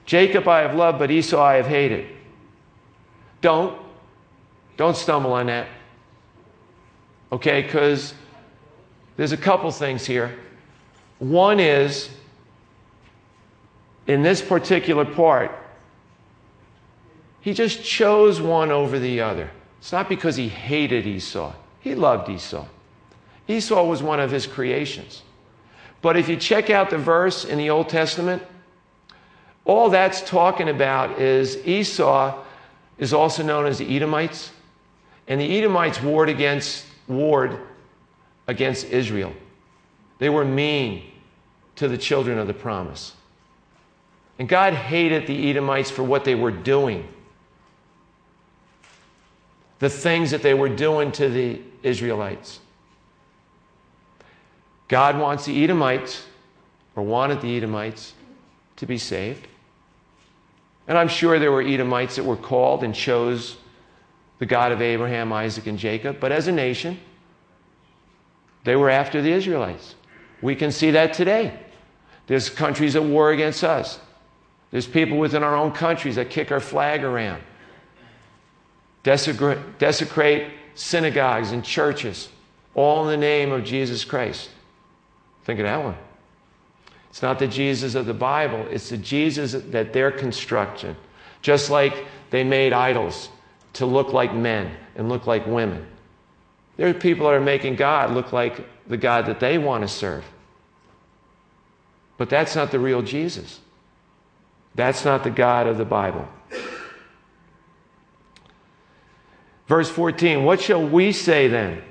Jacob 0.05 0.47
I 0.47 0.61
have 0.61 0.75
loved, 0.75 0.99
but 0.99 1.09
Esau 1.09 1.41
I 1.41 1.55
have 1.55 1.67
hated. 1.67 2.07
Don't. 3.39 3.79
Don't 4.77 4.97
stumble 4.97 5.33
on 5.33 5.47
that. 5.47 5.67
Okay? 7.31 7.61
Because 7.61 8.13
there's 9.15 9.31
a 9.31 9.37
couple 9.37 9.71
things 9.71 10.05
here. 10.05 10.37
One 11.19 11.59
is, 11.59 12.09
in 14.07 14.23
this 14.23 14.41
particular 14.41 15.05
part, 15.05 15.51
he 17.41 17.53
just 17.53 17.83
chose 17.83 18.41
one 18.41 18.71
over 18.71 18.99
the 18.99 19.21
other. 19.21 19.49
It's 19.81 19.91
not 19.91 20.07
because 20.07 20.35
he 20.35 20.47
hated 20.47 21.07
Esau, 21.07 21.53
he 21.79 21.95
loved 21.95 22.29
Esau. 22.29 22.67
Esau 23.47 23.83
was 23.83 24.03
one 24.03 24.19
of 24.19 24.29
his 24.29 24.45
creations. 24.45 25.23
But 26.03 26.17
if 26.17 26.29
you 26.29 26.37
check 26.37 26.69
out 26.69 26.91
the 26.91 26.99
verse 26.99 27.43
in 27.43 27.57
the 27.57 27.71
Old 27.71 27.89
Testament, 27.89 28.43
all 29.65 29.89
that's 29.89 30.21
talking 30.21 30.69
about 30.69 31.19
is 31.19 31.57
Esau 31.65 32.43
is 32.99 33.11
also 33.11 33.41
known 33.41 33.65
as 33.65 33.79
the 33.79 33.95
Edomites, 33.95 34.51
and 35.27 35.41
the 35.41 35.57
Edomites 35.57 36.01
warred 36.01 36.29
against 36.29 36.85
warred 37.07 37.59
against 38.47 38.85
Israel. 38.85 39.33
They 40.19 40.29
were 40.29 40.45
mean 40.45 41.03
to 41.77 41.87
the 41.87 41.97
children 41.97 42.37
of 42.37 42.45
the 42.45 42.53
promise. 42.53 43.15
And 44.37 44.47
God 44.47 44.73
hated 44.73 45.25
the 45.25 45.49
Edomites 45.49 45.89
for 45.89 46.03
what 46.03 46.23
they 46.23 46.35
were 46.35 46.51
doing. 46.51 47.07
The 49.81 49.89
things 49.89 50.31
that 50.31 50.43
they 50.43 50.53
were 50.53 50.69
doing 50.69 51.11
to 51.13 51.27
the 51.27 51.59
Israelites. 51.83 52.59
God 54.87 55.17
wants 55.17 55.45
the 55.45 55.63
Edomites, 55.63 56.23
or 56.95 57.03
wanted 57.03 57.41
the 57.41 57.57
Edomites, 57.57 58.13
to 58.75 58.85
be 58.85 58.97
saved. 58.97 59.47
And 60.87 60.97
I'm 60.97 61.07
sure 61.07 61.39
there 61.39 61.51
were 61.51 61.61
Edomites 61.61 62.15
that 62.17 62.23
were 62.23 62.35
called 62.35 62.83
and 62.83 62.93
chose 62.93 63.57
the 64.39 64.45
God 64.45 64.71
of 64.71 64.81
Abraham, 64.81 65.33
Isaac, 65.33 65.65
and 65.65 65.79
Jacob. 65.79 66.19
But 66.19 66.31
as 66.31 66.47
a 66.47 66.51
nation, 66.51 66.99
they 68.63 68.75
were 68.75 68.89
after 68.89 69.21
the 69.21 69.31
Israelites. 69.31 69.95
We 70.41 70.55
can 70.55 70.71
see 70.71 70.91
that 70.91 71.13
today. 71.13 71.57
There's 72.27 72.49
countries 72.49 72.95
at 72.95 73.03
war 73.03 73.31
against 73.31 73.63
us. 73.63 73.99
There's 74.69 74.87
people 74.87 75.17
within 75.17 75.41
our 75.41 75.55
own 75.55 75.71
countries 75.71 76.15
that 76.15 76.29
kick 76.29 76.51
our 76.51 76.59
flag 76.59 77.03
around, 77.03 77.41
desecrate, 79.03 79.79
desecrate 79.79 80.51
synagogues 80.75 81.51
and 81.51 81.63
churches, 81.63 82.29
all 82.75 83.03
in 83.03 83.11
the 83.11 83.17
name 83.17 83.51
of 83.51 83.63
Jesus 83.63 84.05
Christ. 84.05 84.49
Think 85.43 85.59
of 85.59 85.65
that 85.65 85.83
one. 85.83 85.97
It's 87.09 87.21
not 87.21 87.39
the 87.39 87.47
Jesus 87.47 87.95
of 87.95 88.05
the 88.05 88.13
Bible, 88.13 88.65
it's 88.69 88.89
the 88.89 88.97
Jesus 88.97 89.51
that 89.51 89.91
they're 89.91 90.11
construction. 90.11 90.95
Just 91.41 91.69
like 91.69 92.05
they 92.29 92.43
made 92.43 92.71
idols 92.71 93.29
to 93.73 93.85
look 93.85 94.13
like 94.13 94.33
men 94.33 94.71
and 94.95 95.09
look 95.09 95.27
like 95.27 95.45
women. 95.45 95.85
There 96.77 96.87
are 96.87 96.93
people 96.93 97.27
that 97.27 97.33
are 97.33 97.41
making 97.41 97.75
God 97.75 98.11
look 98.11 98.31
like 98.31 98.65
the 98.87 98.97
God 98.97 99.25
that 99.25 99.39
they 99.39 99.57
want 99.57 99.81
to 99.83 99.87
serve. 99.87 100.23
But 102.17 102.29
that's 102.29 102.55
not 102.55 102.71
the 102.71 102.79
real 102.79 103.01
Jesus. 103.01 103.59
That's 104.75 105.03
not 105.03 105.23
the 105.23 105.31
God 105.31 105.67
of 105.67 105.77
the 105.77 105.85
Bible. 105.85 106.27
Verse 109.71 109.89
14 109.89 110.43
What 110.43 110.59
shall 110.59 110.85
we 110.85 111.13
say 111.13 111.47
then? 111.47 111.81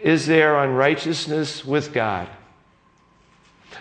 Is 0.00 0.26
there 0.26 0.56
unrighteousness 0.62 1.64
with 1.64 1.92
God? 1.92 2.28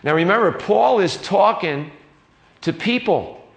Now 0.01 0.15
remember, 0.15 0.51
Paul 0.51 0.99
is 0.99 1.17
talking 1.17 1.91
to 2.61 2.73
people. 2.73 3.47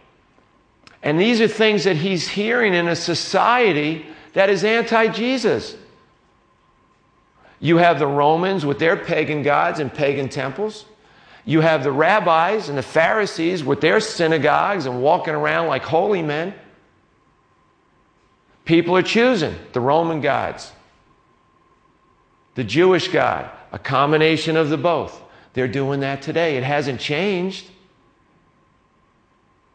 And 1.03 1.19
these 1.19 1.41
are 1.41 1.49
things 1.49 1.85
that 1.85 1.97
he's 1.97 2.29
hearing 2.29 2.75
in 2.75 2.89
a 2.89 2.97
society 2.97 4.05
that 4.35 4.51
is 4.51 4.63
anti 4.63 5.09
Jesus. 5.09 5.75
You 7.61 7.79
have 7.79 7.99
the 7.99 8.07
Romans 8.07 8.67
with 8.67 8.79
their 8.79 8.99
pagan 8.99 9.43
gods 9.43 9.81
and 9.81 9.91
pagan 9.91 10.29
temples. 10.29 10.85
You 11.47 11.61
have 11.61 11.85
the 11.85 11.93
rabbis 11.93 12.69
and 12.69 12.77
the 12.77 12.83
Pharisees 12.83 13.63
with 13.63 13.81
their 13.81 14.01
synagogues 14.01 14.85
and 14.85 15.01
walking 15.01 15.33
around 15.33 15.69
like 15.69 15.85
holy 15.85 16.21
men. 16.21 16.53
People 18.65 18.97
are 18.97 19.03
choosing 19.03 19.55
the 19.73 19.81
Roman 19.81 20.21
gods, 20.21 20.73
the 22.57 22.65
Jewish 22.65 23.07
God, 23.09 23.49
a 23.71 23.79
combination 23.79 24.57
of 24.57 24.71
the 24.71 24.77
both. 24.77 25.23
They're 25.53 25.69
doing 25.69 26.01
that 26.01 26.21
today. 26.21 26.57
It 26.57 26.65
hasn't 26.65 27.01
changed. 27.01 27.71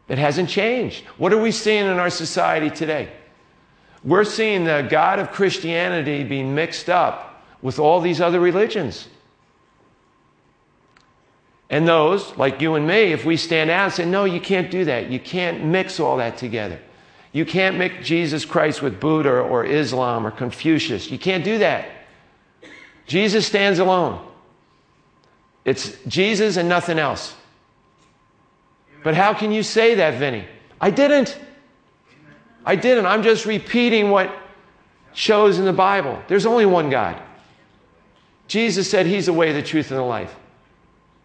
It 0.10 0.17
hasn't 0.17 0.49
changed. 0.49 1.05
What 1.17 1.31
are 1.31 1.41
we 1.41 1.53
seeing 1.53 1.86
in 1.86 1.99
our 1.99 2.10
society 2.10 2.69
today? 2.69 3.13
We're 4.03 4.25
seeing 4.25 4.65
the 4.65 4.86
God 4.89 5.19
of 5.19 5.31
Christianity 5.31 6.25
being 6.25 6.53
mixed 6.53 6.89
up 6.89 7.45
with 7.62 7.79
all 7.79 8.01
these 8.01 8.19
other 8.19 8.41
religions. 8.41 9.07
And 11.71 11.88
those, 11.88 12.36
like 12.38 12.60
you 12.60 12.75
and 12.75 12.86
me, 12.86 13.13
if 13.13 13.23
we 13.23 13.38
stand 13.38 13.69
out 13.69 13.86
and 13.86 13.93
say, 13.93 14.05
no, 14.05 14.25
you 14.25 14.41
can't 14.41 14.69
do 14.69 14.84
that. 14.86 15.10
You 15.10 15.21
can't 15.21 15.63
mix 15.63 16.01
all 16.01 16.17
that 16.17 16.38
together. 16.38 16.77
You 17.31 17.45
can't 17.45 17.77
mix 17.77 18.05
Jesus 18.05 18.43
Christ 18.43 18.81
with 18.81 18.99
Buddha 18.99 19.39
or 19.39 19.63
Islam 19.63 20.27
or 20.27 20.31
Confucius. 20.31 21.10
You 21.10 21.17
can't 21.17 21.45
do 21.45 21.60
that. 21.60 21.88
Jesus 23.07 23.47
stands 23.47 23.79
alone. 23.79 24.21
It's 25.63 25.97
Jesus 26.07 26.57
and 26.57 26.67
nothing 26.67 26.99
else. 26.99 27.34
But 29.01 29.15
how 29.15 29.34
can 29.34 29.53
you 29.53 29.63
say 29.63 29.95
that, 29.95 30.15
Vinny? 30.15 30.45
I 30.81 30.91
didn't. 30.91 31.39
I 32.65 32.75
didn't. 32.75 33.05
I'm 33.05 33.23
just 33.23 33.45
repeating 33.45 34.10
what 34.10 34.29
shows 35.13 35.57
in 35.57 35.63
the 35.63 35.73
Bible. 35.73 36.21
There's 36.27 36.45
only 36.45 36.65
one 36.65 36.89
God. 36.89 37.21
Jesus 38.49 38.89
said 38.89 39.05
He's 39.05 39.27
the 39.27 39.34
way, 39.34 39.53
the 39.53 39.63
truth, 39.63 39.89
and 39.89 39.99
the 39.99 40.03
life. 40.03 40.36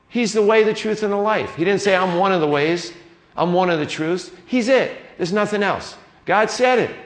He's 0.08 0.32
the 0.32 0.42
way, 0.42 0.62
the 0.62 0.74
truth, 0.74 1.02
and 1.02 1.12
the 1.12 1.16
life. 1.16 1.54
He 1.56 1.64
didn't 1.64 1.82
say, 1.82 1.96
I'm 1.96 2.16
one 2.16 2.32
of 2.32 2.40
the 2.40 2.48
ways, 2.48 2.92
I'm 3.36 3.52
one 3.52 3.70
of 3.70 3.78
the 3.78 3.86
truths. 3.86 4.30
He's 4.46 4.68
it. 4.68 4.96
There's 5.16 5.32
nothing 5.32 5.62
else. 5.62 5.96
God 6.24 6.50
said 6.50 6.78
it. 6.78 6.96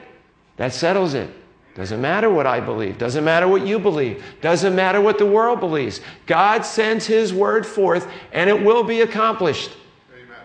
That 0.57 0.73
settles 0.73 1.13
it. 1.13 1.29
Doesn't 1.75 2.01
matter 2.01 2.29
what 2.29 2.45
I 2.45 2.59
believe. 2.59 2.97
Doesn't 2.97 3.23
matter 3.23 3.47
what 3.47 3.65
you 3.65 3.79
believe. 3.79 4.23
Doesn't 4.41 4.75
matter 4.75 4.99
what 4.99 5.17
the 5.17 5.25
world 5.25 5.59
believes. 5.59 6.01
God 6.25 6.65
sends 6.65 7.05
His 7.05 7.33
word 7.33 7.65
forth 7.65 8.07
and 8.33 8.49
it 8.49 8.61
will 8.61 8.83
be 8.83 9.01
accomplished. 9.01 9.71
Amen. 10.13 10.37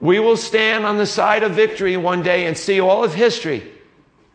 We 0.00 0.18
will 0.18 0.36
stand 0.36 0.84
on 0.84 0.98
the 0.98 1.06
side 1.06 1.42
of 1.42 1.52
victory 1.52 1.96
one 1.96 2.22
day 2.22 2.46
and 2.46 2.56
see 2.56 2.78
all 2.80 3.02
of 3.04 3.14
history, 3.14 3.72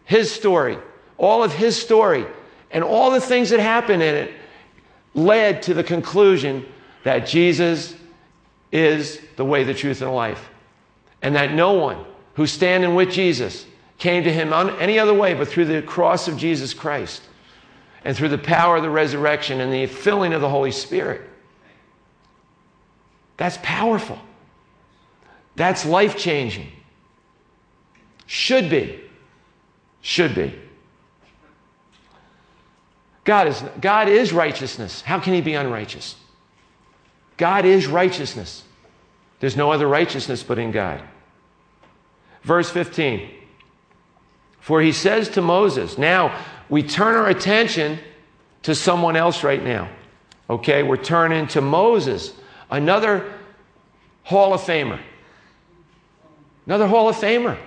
His 0.05 0.31
story, 0.31 0.79
all 1.17 1.43
of 1.43 1.53
His 1.53 1.79
story, 1.79 2.25
and 2.71 2.83
all 2.83 3.11
the 3.11 3.21
things 3.21 3.51
that 3.51 3.59
happened 3.59 4.01
in 4.01 4.15
it 4.15 4.33
led 5.13 5.61
to 5.63 5.75
the 5.75 5.83
conclusion 5.83 6.65
that 7.07 7.25
Jesus 7.25 7.95
is 8.69 9.21
the 9.37 9.45
way, 9.45 9.63
the 9.63 9.73
truth, 9.73 10.01
and 10.01 10.09
the 10.09 10.13
life. 10.13 10.49
And 11.21 11.37
that 11.37 11.53
no 11.53 11.71
one 11.71 12.03
who's 12.33 12.51
standing 12.51 12.95
with 12.95 13.11
Jesus 13.11 13.65
came 13.97 14.25
to 14.25 14.33
him 14.33 14.51
on 14.51 14.71
any 14.71 14.99
other 14.99 15.13
way 15.13 15.33
but 15.33 15.47
through 15.47 15.67
the 15.67 15.81
cross 15.81 16.27
of 16.27 16.35
Jesus 16.35 16.73
Christ 16.73 17.21
and 18.03 18.13
through 18.13 18.27
the 18.27 18.37
power 18.37 18.75
of 18.75 18.83
the 18.83 18.89
resurrection 18.89 19.61
and 19.61 19.71
the 19.71 19.85
filling 19.85 20.33
of 20.33 20.41
the 20.41 20.49
Holy 20.49 20.69
Spirit. 20.69 21.21
That's 23.37 23.57
powerful. 23.63 24.19
That's 25.55 25.85
life 25.85 26.17
changing. 26.17 26.67
Should 28.25 28.69
be. 28.69 28.99
Should 30.01 30.35
be. 30.35 30.53
God 33.23 33.47
is, 33.47 33.63
God 33.79 34.09
is 34.09 34.33
righteousness. 34.33 34.99
How 34.99 35.21
can 35.21 35.33
he 35.33 35.39
be 35.39 35.53
unrighteous? 35.53 36.17
God 37.37 37.65
is 37.65 37.87
righteousness. 37.87 38.63
There's 39.39 39.55
no 39.55 39.71
other 39.71 39.87
righteousness 39.87 40.43
but 40.43 40.57
in 40.57 40.71
God. 40.71 41.01
Verse 42.43 42.69
15. 42.69 43.29
For 44.59 44.81
he 44.81 44.91
says 44.91 45.29
to 45.29 45.41
Moses, 45.41 45.97
now 45.97 46.37
we 46.69 46.83
turn 46.83 47.15
our 47.15 47.29
attention 47.29 47.99
to 48.63 48.75
someone 48.75 49.15
else 49.15 49.43
right 49.43 49.63
now. 49.63 49.89
Okay, 50.49 50.83
we're 50.83 50.97
turning 50.97 51.47
to 51.47 51.61
Moses, 51.61 52.33
another 52.69 53.33
Hall 54.23 54.53
of 54.53 54.61
Famer. 54.61 54.99
Another 56.65 56.87
Hall 56.87 57.07
of 57.07 57.15
Famer. 57.15 57.57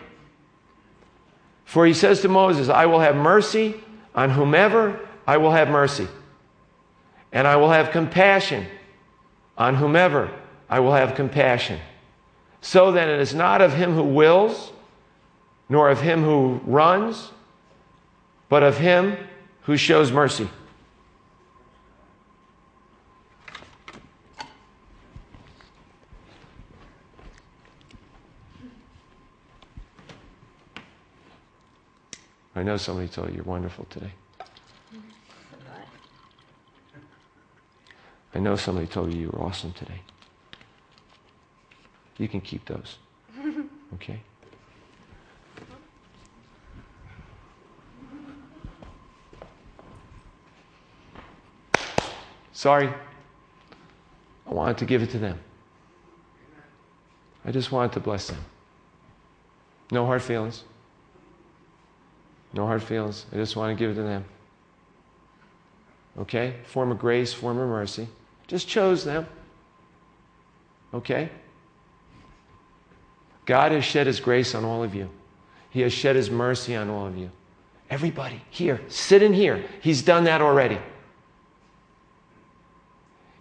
For 1.65 1.87
he 1.87 1.95
says 1.95 2.21
to 2.23 2.29
Moses, 2.29 2.69
I 2.69 2.87
will 2.87 3.01
have 3.01 3.17
mercy 3.17 3.77
on 4.15 4.31
whomever 4.31 5.01
I 5.27 5.37
will 5.37 5.53
have 5.53 5.69
mercy, 5.69 6.09
and 7.31 7.47
I 7.47 7.55
will 7.55 7.71
have 7.71 7.93
compassion 7.93 8.67
on 9.61 9.75
whomever 9.75 10.31
I 10.71 10.81
will 10.81 10.95
have 10.95 11.15
compassion. 11.15 11.79
So 12.63 12.91
then 12.93 13.11
it 13.11 13.21
is 13.21 13.35
not 13.35 13.61
of 13.61 13.75
him 13.75 13.93
who 13.93 14.03
wills 14.03 14.73
nor 15.69 15.91
of 15.91 16.01
him 16.01 16.25
who 16.25 16.61
runs, 16.65 17.31
but 18.49 18.63
of 18.63 18.79
him 18.79 19.17
who 19.63 19.77
shows 19.77 20.11
mercy. 20.11 20.49
I 32.57 32.63
know 32.63 32.79
somebody 32.79 33.09
told 33.09 33.29
you 33.29 33.37
you're 33.37 33.45
wonderful 33.45 33.87
today. 33.91 34.13
I 38.35 38.39
know 38.39 38.57
somebody 38.57 38.87
told 38.87 39.13
you 39.13 39.21
you 39.21 39.29
were 39.29 39.43
awesome 39.43 39.73
today. 39.73 40.01
You 42.19 42.29
can 42.29 42.41
keep 42.41 42.65
those. 42.67 42.99
Okay? 43.95 44.21
Sorry. 52.53 52.89
I 54.47 54.53
wanted 54.53 54.79
to 54.79 54.85
give 54.85 55.03
it 55.03 55.11
to 55.11 55.19
them. 55.19 55.41
I 57.45 57.51
just 57.51 57.73
wanted 57.73 57.93
to 57.95 58.01
bless 58.01 58.29
them. 58.29 58.39
No 59.91 60.07
hard 60.07 60.23
feelings. 60.23 60.63
No 62.53 62.67
hard 62.67 62.83
feelings. 62.83 63.27
I 63.33 63.37
just 63.37 63.57
want 63.57 63.77
to 63.77 63.83
give 63.83 63.91
it 63.91 63.95
to 63.95 64.03
them. 64.03 64.25
Okay? 66.19 66.55
Form 66.65 66.93
of 66.93 66.99
grace, 66.99 67.33
form 67.33 67.59
of 67.59 67.69
mercy. 67.69 68.07
Just 68.51 68.67
chose 68.67 69.05
them. 69.05 69.29
Okay? 70.93 71.31
God 73.47 73.71
has 73.71 73.85
shed 73.85 74.09
His 74.09 74.19
grace 74.19 74.57
on 74.57 74.65
all 74.65 74.83
of 74.83 74.93
you. 74.93 75.09
He 75.71 75.83
has 75.83 75.93
shed 75.93 76.17
His 76.17 76.33
mercy 76.33 76.75
on 76.75 76.91
all 76.91 77.07
of 77.07 77.17
you. 77.17 77.31
Everybody 77.91 78.43
here, 78.51 78.81
sit 78.89 79.23
in 79.23 79.33
here. 79.33 79.65
He's 79.83 80.03
done 80.03 80.25
that 80.25 80.43
already. 80.43 80.81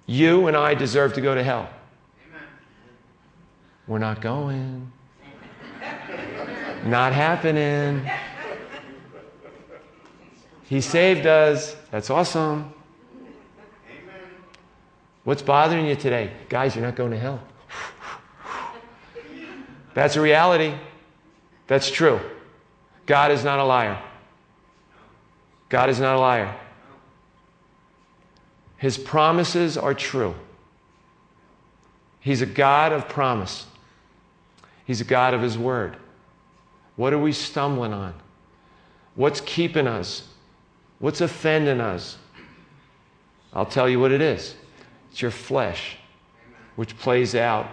You 0.05 0.45
and 0.45 0.55
I 0.55 0.75
deserve 0.75 1.15
to 1.15 1.21
go 1.21 1.33
to 1.33 1.43
hell. 1.43 1.67
Amen. 2.27 2.43
We're 3.87 3.97
not 3.97 4.21
going. 4.21 4.91
not 6.85 7.13
happening. 7.13 8.07
He 10.65 10.81
saved 10.81 11.25
us. 11.25 11.75
That's 11.89 12.11
awesome. 12.11 12.75
What's 15.23 15.41
bothering 15.41 15.85
you 15.85 15.95
today? 15.95 16.31
Guys, 16.47 16.75
you're 16.75 16.85
not 16.85 16.95
going 16.95 17.11
to 17.11 17.17
hell. 17.17 17.41
That's 19.93 20.15
a 20.15 20.21
reality. 20.21 20.73
That's 21.67 21.91
true. 21.91 22.19
God 23.05 23.31
is 23.31 23.43
not 23.43 23.59
a 23.59 23.63
liar. 23.63 24.01
God 25.67 25.89
is 25.89 25.99
not 25.99 26.15
a 26.15 26.19
liar. 26.19 26.55
His 28.77 28.97
promises 28.97 29.77
are 29.77 29.93
true. 29.93 30.35
He's 32.21 32.41
a 32.41 32.45
God 32.45 32.91
of 32.91 33.09
promise. 33.09 33.65
He's 34.85 35.01
a 35.01 35.05
God 35.05 35.33
of 35.33 35.41
His 35.41 35.57
word. 35.57 35.97
What 36.95 37.13
are 37.13 37.19
we 37.19 37.31
stumbling 37.31 37.93
on? 37.93 38.13
What's 39.15 39.41
keeping 39.41 39.85
us? 39.85 40.27
What's 40.99 41.21
offending 41.21 41.81
us? 41.81 42.17
I'll 43.53 43.65
tell 43.65 43.89
you 43.89 43.99
what 43.99 44.11
it 44.11 44.21
is 44.21 44.55
it's 45.11 45.21
your 45.21 45.31
flesh, 45.31 45.97
which 46.75 46.97
plays 46.97 47.35
out 47.35 47.67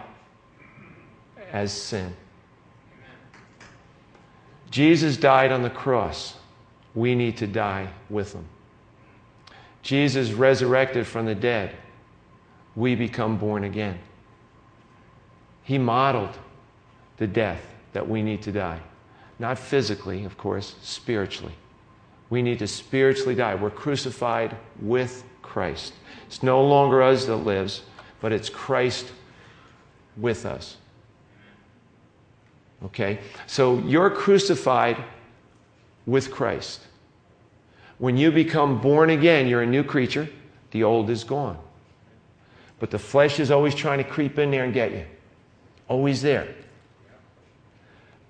as 1.52 1.72
sin. 1.72 2.14
Jesus 4.70 5.16
died 5.16 5.52
on 5.52 5.62
the 5.62 5.70
cross. 5.70 6.34
We 6.94 7.14
need 7.14 7.36
to 7.38 7.46
die 7.46 7.88
with 8.10 8.32
him. 8.32 8.44
Jesus 9.82 10.32
resurrected 10.32 11.06
from 11.06 11.26
the 11.26 11.34
dead. 11.34 11.74
We 12.74 12.94
become 12.94 13.38
born 13.38 13.64
again. 13.64 13.98
He 15.62 15.78
modeled 15.78 16.36
the 17.16 17.26
death 17.26 17.62
that 17.92 18.08
we 18.08 18.22
need 18.22 18.42
to 18.42 18.52
die. 18.52 18.80
Not 19.38 19.58
physically, 19.58 20.24
of 20.24 20.36
course, 20.36 20.74
spiritually. 20.82 21.54
We 22.30 22.42
need 22.42 22.58
to 22.58 22.66
spiritually 22.66 23.34
die. 23.34 23.54
We're 23.54 23.70
crucified 23.70 24.56
with 24.80 25.24
Christ. 25.46 25.94
It's 26.26 26.42
no 26.42 26.62
longer 26.62 27.02
us 27.02 27.26
that 27.26 27.36
lives, 27.36 27.82
but 28.20 28.32
it's 28.32 28.48
Christ 28.48 29.10
with 30.16 30.44
us. 30.44 30.76
Okay? 32.84 33.20
So 33.46 33.78
you're 33.78 34.10
crucified 34.10 34.96
with 36.04 36.30
Christ. 36.30 36.82
When 37.98 38.16
you 38.16 38.30
become 38.30 38.80
born 38.80 39.10
again, 39.10 39.46
you're 39.46 39.62
a 39.62 39.66
new 39.66 39.82
creature. 39.82 40.28
The 40.72 40.82
old 40.84 41.08
is 41.08 41.24
gone. 41.24 41.58
But 42.78 42.90
the 42.90 42.98
flesh 42.98 43.40
is 43.40 43.50
always 43.50 43.74
trying 43.74 43.98
to 43.98 44.04
creep 44.04 44.38
in 44.38 44.50
there 44.50 44.64
and 44.64 44.74
get 44.74 44.92
you. 44.92 45.06
Always 45.88 46.20
there. 46.20 46.48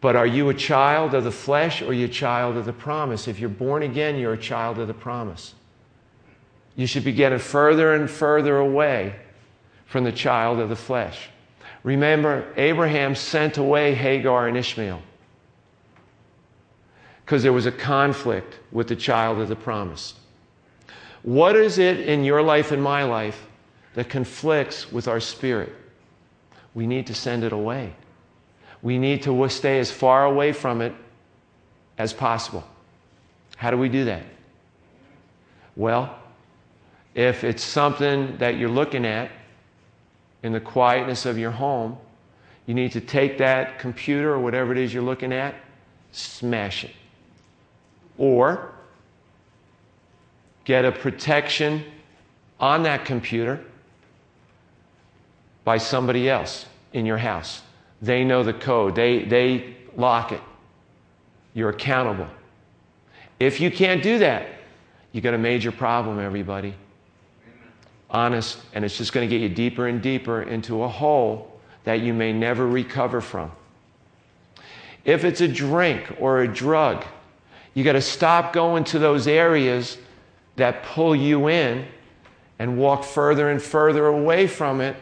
But 0.00 0.14
are 0.14 0.26
you 0.26 0.50
a 0.50 0.54
child 0.54 1.14
of 1.14 1.24
the 1.24 1.32
flesh 1.32 1.82
or 1.82 1.86
are 1.86 1.92
you 1.92 2.04
a 2.04 2.08
child 2.08 2.56
of 2.56 2.64
the 2.64 2.72
promise? 2.72 3.26
If 3.26 3.40
you're 3.40 3.48
born 3.48 3.82
again, 3.82 4.16
you're 4.16 4.34
a 4.34 4.38
child 4.38 4.78
of 4.78 4.86
the 4.86 4.94
promise. 4.94 5.54
You 6.76 6.86
should 6.86 7.04
be 7.04 7.12
getting 7.12 7.38
further 7.38 7.94
and 7.94 8.08
further 8.08 8.58
away 8.58 9.16
from 9.86 10.04
the 10.04 10.12
child 10.12 10.58
of 10.60 10.68
the 10.68 10.76
flesh. 10.76 11.30
Remember, 11.82 12.52
Abraham 12.56 13.14
sent 13.14 13.58
away 13.58 13.94
Hagar 13.94 14.48
and 14.48 14.56
Ishmael 14.56 15.00
because 17.24 17.42
there 17.42 17.52
was 17.52 17.66
a 17.66 17.72
conflict 17.72 18.58
with 18.70 18.88
the 18.88 18.96
child 18.96 19.38
of 19.38 19.48
the 19.48 19.56
promise. 19.56 20.14
What 21.22 21.56
is 21.56 21.78
it 21.78 22.00
in 22.00 22.24
your 22.24 22.42
life 22.42 22.70
and 22.70 22.82
my 22.82 23.02
life 23.02 23.46
that 23.94 24.08
conflicts 24.08 24.92
with 24.92 25.08
our 25.08 25.18
spirit? 25.18 25.72
We 26.74 26.86
need 26.86 27.06
to 27.06 27.14
send 27.14 27.42
it 27.42 27.52
away. 27.52 27.94
We 28.82 28.98
need 28.98 29.22
to 29.22 29.48
stay 29.48 29.78
as 29.78 29.90
far 29.90 30.26
away 30.26 30.52
from 30.52 30.82
it 30.82 30.92
as 31.98 32.12
possible. 32.12 32.62
How 33.56 33.70
do 33.70 33.78
we 33.78 33.88
do 33.88 34.04
that? 34.04 34.22
Well, 35.74 36.16
if 37.16 37.44
it's 37.44 37.64
something 37.64 38.36
that 38.36 38.58
you're 38.58 38.68
looking 38.68 39.06
at 39.06 39.30
in 40.42 40.52
the 40.52 40.60
quietness 40.60 41.24
of 41.24 41.38
your 41.38 41.50
home, 41.50 41.96
you 42.66 42.74
need 42.74 42.92
to 42.92 43.00
take 43.00 43.38
that 43.38 43.78
computer 43.78 44.34
or 44.34 44.38
whatever 44.38 44.70
it 44.70 44.76
is 44.76 44.92
you're 44.92 45.02
looking 45.02 45.32
at, 45.32 45.54
smash 46.12 46.84
it. 46.84 46.90
Or 48.18 48.70
get 50.66 50.84
a 50.84 50.92
protection 50.92 51.84
on 52.60 52.82
that 52.82 53.06
computer 53.06 53.64
by 55.64 55.78
somebody 55.78 56.28
else 56.28 56.66
in 56.92 57.06
your 57.06 57.18
house. 57.18 57.62
They 58.02 58.24
know 58.24 58.42
the 58.42 58.52
code, 58.52 58.94
they, 58.94 59.24
they 59.24 59.74
lock 59.96 60.32
it. 60.32 60.42
You're 61.54 61.70
accountable. 61.70 62.28
If 63.40 63.58
you 63.58 63.70
can't 63.70 64.02
do 64.02 64.18
that, 64.18 64.48
you 65.12 65.22
got 65.22 65.32
a 65.32 65.38
major 65.38 65.72
problem, 65.72 66.18
everybody 66.18 66.74
honest, 68.10 68.58
and 68.72 68.84
it's 68.84 68.96
just 68.96 69.12
going 69.12 69.28
to 69.28 69.38
get 69.38 69.42
you 69.42 69.48
deeper 69.48 69.86
and 69.86 70.00
deeper 70.00 70.42
into 70.42 70.82
a 70.82 70.88
hole 70.88 71.60
that 71.84 72.00
you 72.00 72.14
may 72.14 72.32
never 72.32 72.66
recover 72.66 73.20
from. 73.20 73.52
If 75.04 75.24
it's 75.24 75.40
a 75.40 75.48
drink 75.48 76.16
or 76.18 76.42
a 76.42 76.48
drug, 76.48 77.04
you 77.74 77.84
got 77.84 77.92
to 77.92 78.00
stop 78.00 78.52
going 78.52 78.84
to 78.84 78.98
those 78.98 79.26
areas 79.26 79.98
that 80.56 80.82
pull 80.82 81.14
you 81.14 81.48
in 81.48 81.86
and 82.58 82.78
walk 82.78 83.04
further 83.04 83.50
and 83.50 83.62
further 83.62 84.06
away 84.06 84.46
from 84.46 84.80
it. 84.80 84.96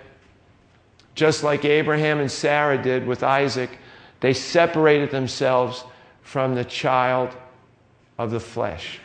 Just 1.14 1.44
like 1.44 1.64
Abraham 1.64 2.18
and 2.18 2.30
Sarah 2.30 2.82
did 2.82 3.06
with 3.06 3.22
Isaac, 3.22 3.70
they 4.20 4.34
separated 4.34 5.10
themselves 5.10 5.84
from 6.22 6.54
the 6.54 6.64
child 6.64 7.30
of 8.18 8.30
the 8.30 8.40
flesh. 8.40 8.98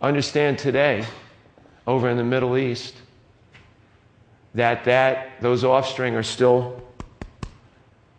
Understand 0.00 0.58
today, 0.58 1.06
over 1.86 2.08
in 2.08 2.16
the 2.16 2.24
Middle 2.24 2.56
East 2.56 2.94
that, 4.54 4.84
that 4.84 5.40
those 5.40 5.64
offspring 5.64 6.14
are 6.14 6.22
still 6.22 6.82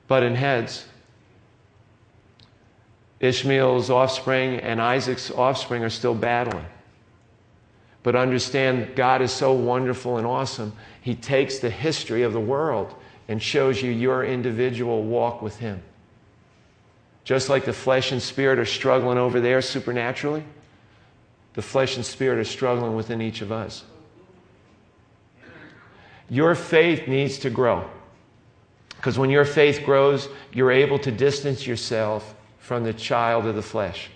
butting 0.07 0.35
heads. 0.35 0.85
Ishmael's 3.19 3.89
offspring 3.89 4.59
and 4.59 4.81
Isaac's 4.81 5.31
offspring 5.31 5.83
are 5.83 5.89
still 5.89 6.15
battling. 6.15 6.65
But 8.01 8.15
understand, 8.17 8.95
God 8.95 9.21
is 9.21 9.31
so 9.31 9.53
wonderful 9.53 10.17
and 10.17 10.27
awesome. 10.27 10.73
He 11.01 11.15
takes 11.15 11.59
the 11.59 11.69
history 11.69 12.23
of 12.23 12.33
the 12.33 12.39
world 12.39 12.93
and 13.29 13.41
shows 13.41 13.81
you 13.81 13.91
your 13.91 14.25
individual 14.25 15.03
walk 15.03 15.41
with 15.41 15.57
Him. 15.59 15.81
Just 17.23 17.47
like 17.47 17.63
the 17.63 17.71
flesh 17.71 18.11
and 18.11 18.21
spirit 18.21 18.59
are 18.59 18.65
struggling 18.65 19.17
over 19.17 19.39
there 19.39 19.61
supernaturally, 19.61 20.43
the 21.53 21.61
flesh 21.61 21.95
and 21.95 22.05
spirit 22.05 22.39
are 22.39 22.43
struggling 22.43 22.95
within 22.95 23.21
each 23.21 23.41
of 23.41 23.51
us. 23.51 23.83
Your 26.29 26.55
faith 26.55 27.07
needs 27.07 27.37
to 27.39 27.49
grow. 27.49 27.89
Because 28.95 29.19
when 29.19 29.29
your 29.29 29.45
faith 29.45 29.83
grows, 29.85 30.29
you're 30.53 30.71
able 30.71 30.97
to 30.99 31.11
distance 31.11 31.67
yourself 31.67 32.35
from 32.57 32.83
the 32.83 32.93
child 32.93 33.45
of 33.45 33.55
the 33.55 33.61
flesh. 33.61 34.09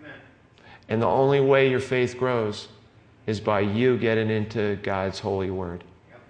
Amen. 0.00 0.14
And 0.88 1.02
the 1.02 1.08
only 1.08 1.40
way 1.40 1.68
your 1.68 1.80
faith 1.80 2.16
grows 2.16 2.68
is 3.26 3.40
by 3.40 3.60
you 3.60 3.98
getting 3.98 4.30
into 4.30 4.76
God's 4.84 5.18
holy 5.18 5.50
word. 5.50 5.82
Yep. 6.08 6.20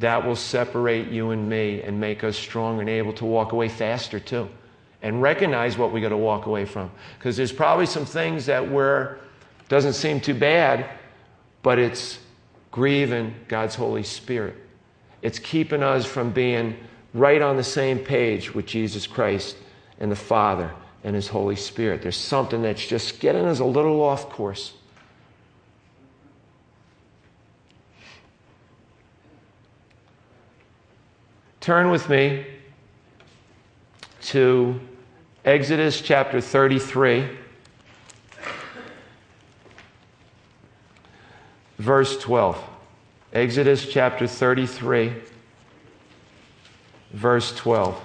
That 0.00 0.26
will 0.26 0.36
separate 0.36 1.08
you 1.08 1.30
and 1.30 1.48
me 1.48 1.82
and 1.82 1.98
make 1.98 2.22
us 2.22 2.36
strong 2.36 2.80
and 2.80 2.88
able 2.88 3.14
to 3.14 3.24
walk 3.24 3.52
away 3.52 3.68
faster 3.68 4.20
too. 4.20 4.48
And 5.00 5.20
recognize 5.20 5.76
what 5.76 5.92
we 5.92 6.00
got 6.00 6.10
to 6.10 6.16
walk 6.16 6.46
away 6.46 6.64
from. 6.64 6.90
Because 7.18 7.36
there's 7.36 7.52
probably 7.52 7.86
some 7.86 8.04
things 8.04 8.46
that 8.46 8.70
we're 8.70 9.16
doesn't 9.72 9.94
seem 9.94 10.20
too 10.20 10.34
bad, 10.34 10.84
but 11.62 11.78
it's 11.78 12.18
grieving 12.70 13.34
God's 13.48 13.74
Holy 13.74 14.02
Spirit. 14.02 14.54
It's 15.22 15.38
keeping 15.38 15.82
us 15.82 16.04
from 16.04 16.30
being 16.30 16.76
right 17.14 17.40
on 17.40 17.56
the 17.56 17.64
same 17.64 17.98
page 17.98 18.54
with 18.54 18.66
Jesus 18.66 19.06
Christ 19.06 19.56
and 19.98 20.12
the 20.12 20.16
Father 20.16 20.70
and 21.04 21.16
His 21.16 21.26
Holy 21.26 21.56
Spirit. 21.56 22.02
There's 22.02 22.18
something 22.18 22.60
that's 22.60 22.86
just 22.86 23.18
getting 23.18 23.46
us 23.46 23.60
a 23.60 23.64
little 23.64 24.02
off 24.02 24.28
course. 24.28 24.74
Turn 31.60 31.90
with 31.90 32.10
me 32.10 32.44
to 34.24 34.78
Exodus 35.46 36.02
chapter 36.02 36.42
33. 36.42 37.38
Verse 41.82 42.16
12. 42.18 42.62
Exodus 43.32 43.88
chapter 43.88 44.28
33, 44.28 45.14
verse 47.10 47.52
12. 47.56 48.00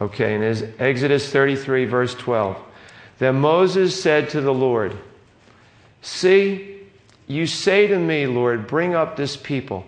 Okay, 0.00 0.36
and 0.36 0.44
is 0.44 0.64
Exodus 0.78 1.28
33, 1.32 1.86
verse 1.86 2.14
12. 2.14 2.56
Then 3.18 3.40
Moses 3.40 4.00
said 4.00 4.28
to 4.30 4.40
the 4.40 4.54
Lord, 4.54 4.96
See, 6.18 6.80
you 7.28 7.46
say 7.46 7.86
to 7.86 7.96
me, 7.96 8.26
Lord, 8.26 8.66
bring 8.66 8.92
up 8.92 9.14
this 9.14 9.36
people. 9.36 9.84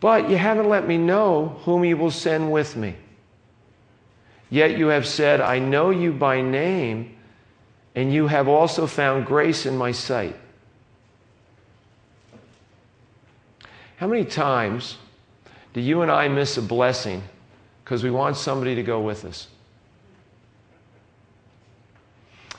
But 0.00 0.28
you 0.28 0.36
haven't 0.36 0.68
let 0.68 0.88
me 0.88 0.98
know 0.98 1.60
whom 1.64 1.84
you 1.84 1.96
will 1.96 2.10
send 2.10 2.50
with 2.50 2.74
me. 2.74 2.96
Yet 4.50 4.76
you 4.76 4.88
have 4.88 5.06
said, 5.06 5.40
I 5.40 5.60
know 5.60 5.90
you 5.90 6.10
by 6.12 6.40
name, 6.40 7.16
and 7.94 8.12
you 8.12 8.26
have 8.26 8.48
also 8.48 8.88
found 8.88 9.26
grace 9.26 9.64
in 9.64 9.76
my 9.76 9.92
sight. 9.92 10.34
How 13.98 14.08
many 14.08 14.24
times 14.24 14.96
do 15.72 15.80
you 15.80 16.02
and 16.02 16.10
I 16.10 16.26
miss 16.26 16.56
a 16.56 16.62
blessing 16.62 17.22
because 17.84 18.02
we 18.02 18.10
want 18.10 18.36
somebody 18.36 18.74
to 18.74 18.82
go 18.82 19.00
with 19.00 19.24
us? 19.24 19.46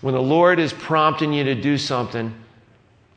When 0.01 0.13
the 0.13 0.21
Lord 0.21 0.59
is 0.59 0.73
prompting 0.73 1.31
you 1.31 1.43
to 1.43 1.55
do 1.55 1.77
something, 1.77 2.33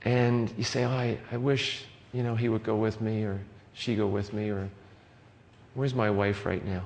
and 0.02 0.52
you 0.58 0.64
say, 0.64 0.84
oh, 0.84 0.90
I, 0.90 1.18
I 1.32 1.38
wish 1.38 1.84
you 2.14 2.22
know, 2.22 2.36
he 2.36 2.48
would 2.48 2.62
go 2.62 2.76
with 2.76 3.00
me 3.00 3.24
or 3.24 3.40
she 3.74 3.96
go 3.96 4.06
with 4.06 4.32
me 4.32 4.48
or 4.48 4.70
where's 5.74 5.94
my 5.94 6.08
wife 6.08 6.46
right 6.46 6.64
now? 6.64 6.84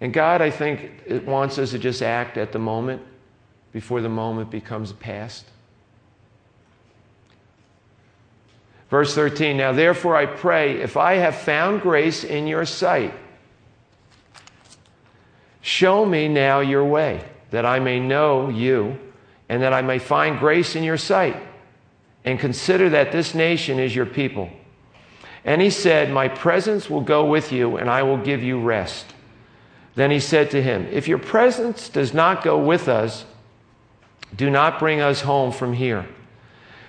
And 0.00 0.12
God, 0.12 0.42
I 0.42 0.50
think, 0.50 0.90
it 1.06 1.24
wants 1.24 1.56
us 1.56 1.70
to 1.70 1.78
just 1.78 2.02
act 2.02 2.36
at 2.36 2.50
the 2.50 2.58
moment 2.58 3.00
before 3.72 4.00
the 4.00 4.08
moment 4.08 4.50
becomes 4.50 4.92
past. 4.92 5.46
Verse 8.90 9.14
13 9.14 9.56
Now 9.56 9.72
therefore 9.72 10.16
I 10.16 10.26
pray, 10.26 10.80
if 10.82 10.96
I 10.96 11.14
have 11.14 11.36
found 11.36 11.80
grace 11.80 12.24
in 12.24 12.48
your 12.48 12.64
sight, 12.64 13.14
show 15.62 16.04
me 16.04 16.26
now 16.26 16.58
your 16.58 16.84
way, 16.84 17.24
that 17.54 17.64
I 17.64 17.78
may 17.78 18.00
know 18.00 18.48
you, 18.48 18.98
and 19.48 19.62
that 19.62 19.72
I 19.72 19.80
may 19.80 20.00
find 20.00 20.40
grace 20.40 20.74
in 20.74 20.82
your 20.82 20.96
sight, 20.96 21.36
and 22.24 22.36
consider 22.36 22.90
that 22.90 23.12
this 23.12 23.32
nation 23.32 23.78
is 23.78 23.94
your 23.94 24.06
people. 24.06 24.50
And 25.44 25.62
he 25.62 25.70
said, 25.70 26.10
My 26.10 26.26
presence 26.26 26.90
will 26.90 27.00
go 27.00 27.24
with 27.24 27.52
you, 27.52 27.76
and 27.76 27.88
I 27.88 28.02
will 28.02 28.16
give 28.16 28.42
you 28.42 28.60
rest. 28.60 29.06
Then 29.94 30.10
he 30.10 30.18
said 30.18 30.50
to 30.50 30.60
him, 30.60 30.88
If 30.90 31.06
your 31.06 31.18
presence 31.18 31.88
does 31.88 32.12
not 32.12 32.42
go 32.42 32.58
with 32.58 32.88
us, 32.88 33.24
do 34.34 34.50
not 34.50 34.80
bring 34.80 35.00
us 35.00 35.20
home 35.20 35.52
from 35.52 35.74
here. 35.74 36.08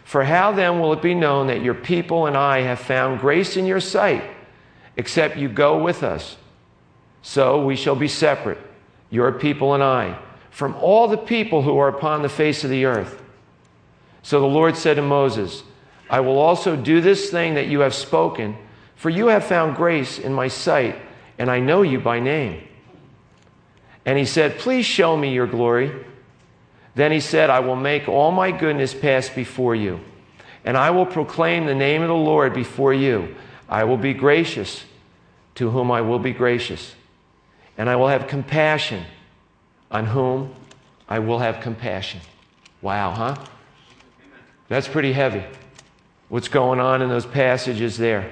For 0.04 0.24
how 0.24 0.52
then 0.52 0.80
will 0.80 0.94
it 0.94 1.02
be 1.04 1.14
known 1.14 1.46
that 1.46 1.62
your 1.62 1.76
people 1.76 2.26
and 2.26 2.36
I 2.36 2.62
have 2.62 2.80
found 2.80 3.20
grace 3.20 3.56
in 3.56 3.68
your 3.68 3.80
sight, 3.80 4.24
except 4.98 5.38
you 5.38 5.48
go 5.48 5.84
with 5.84 6.02
us? 6.02 6.38
So 7.22 7.64
we 7.64 7.76
shall 7.76 7.96
be 7.96 8.08
separate, 8.08 8.58
your 9.12 9.32
people 9.32 9.76
and 9.76 9.84
I, 9.84 10.18
from 10.56 10.74
all 10.76 11.10
the 11.10 11.18
people 11.18 11.64
who 11.64 11.78
are 11.78 11.90
upon 11.90 12.22
the 12.22 12.30
face 12.30 12.64
of 12.64 12.70
the 12.70 12.86
earth. 12.86 13.22
So 14.24 14.40
the 14.40 14.46
Lord 14.46 14.78
said 14.78 14.94
to 14.94 15.02
Moses, 15.02 15.64
I 16.10 16.22
will 16.22 16.38
also 16.38 16.78
do 16.78 17.02
this 17.02 17.30
thing 17.30 17.56
that 17.56 17.68
you 17.68 17.82
have 17.82 17.94
spoken, 17.94 18.56
for 18.96 19.10
you 19.10 19.28
have 19.28 19.44
found 19.44 19.76
grace 19.76 20.18
in 20.18 20.34
my 20.34 20.48
sight, 20.48 20.96
and 21.38 21.52
I 21.52 21.60
know 21.60 21.82
you 21.82 22.00
by 22.00 22.22
name. 22.22 22.66
And 24.06 24.18
he 24.18 24.24
said, 24.24 24.58
Please 24.58 24.86
show 24.86 25.18
me 25.18 25.34
your 25.34 25.46
glory. 25.46 25.92
Then 26.96 27.12
he 27.12 27.20
said, 27.20 27.50
I 27.50 27.60
will 27.60 27.76
make 27.76 28.08
all 28.08 28.32
my 28.32 28.52
goodness 28.52 28.94
pass 28.94 29.28
before 29.28 29.76
you, 29.76 30.00
and 30.64 30.78
I 30.78 30.92
will 30.92 31.06
proclaim 31.06 31.66
the 31.66 31.76
name 31.76 32.02
of 32.02 32.08
the 32.08 32.14
Lord 32.14 32.54
before 32.54 32.94
you. 32.94 33.36
I 33.68 33.84
will 33.84 33.98
be 33.98 34.14
gracious 34.14 34.86
to 35.56 35.70
whom 35.70 35.92
I 35.92 36.00
will 36.00 36.20
be 36.20 36.32
gracious, 36.32 36.96
and 37.78 37.90
I 37.90 37.98
will 37.98 38.08
have 38.08 38.28
compassion 38.28 39.04
on 39.96 40.06
whom 40.06 40.54
I 41.08 41.20
will 41.20 41.40
have 41.40 41.62
compassion. 41.62 42.20
Wow, 42.82 43.12
huh? 43.12 43.36
That's 44.68 44.90
pretty 44.90 45.14
heavy. 45.14 45.44
What's 46.28 46.50
going 46.50 46.82
on 46.82 47.02
in 47.02 47.08
those 47.08 47.26
passages 47.26 47.98
there? 47.98 48.30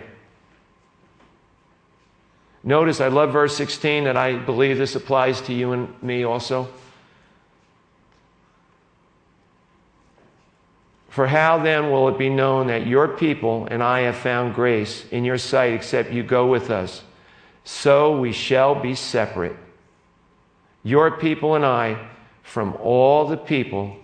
Notice, 2.66 3.00
I 3.00 3.08
love 3.08 3.32
verse 3.32 3.56
16, 3.56 4.08
and 4.08 4.18
I 4.18 4.38
believe 4.38 4.78
this 4.78 4.96
applies 4.96 5.40
to 5.42 5.54
you 5.54 5.72
and 5.72 6.04
me 6.04 6.24
also. 6.24 6.68
For 11.08 11.28
how 11.28 11.64
then 11.64 11.92
will 11.92 12.10
it 12.10 12.18
be 12.18 12.30
known 12.30 12.68
that 12.68 12.88
your 12.88 13.08
people 13.08 13.68
and 13.72 13.82
I 13.82 14.02
have 14.02 14.18
found 14.18 14.54
grace 14.54 15.06
in 15.12 15.24
your 15.24 15.38
sight, 15.38 15.74
except 15.74 16.12
you 16.12 16.24
go 16.24 16.46
with 16.48 16.70
us? 16.70 17.04
So 17.64 18.20
we 18.20 18.34
shall 18.34 18.76
be 18.76 18.96
separate, 18.96 19.56
your 20.84 21.12
people 21.12 21.56
and 21.56 21.66
I, 21.66 22.10
from 22.44 22.76
all 22.82 23.28
the 23.28 23.38
people 23.38 23.96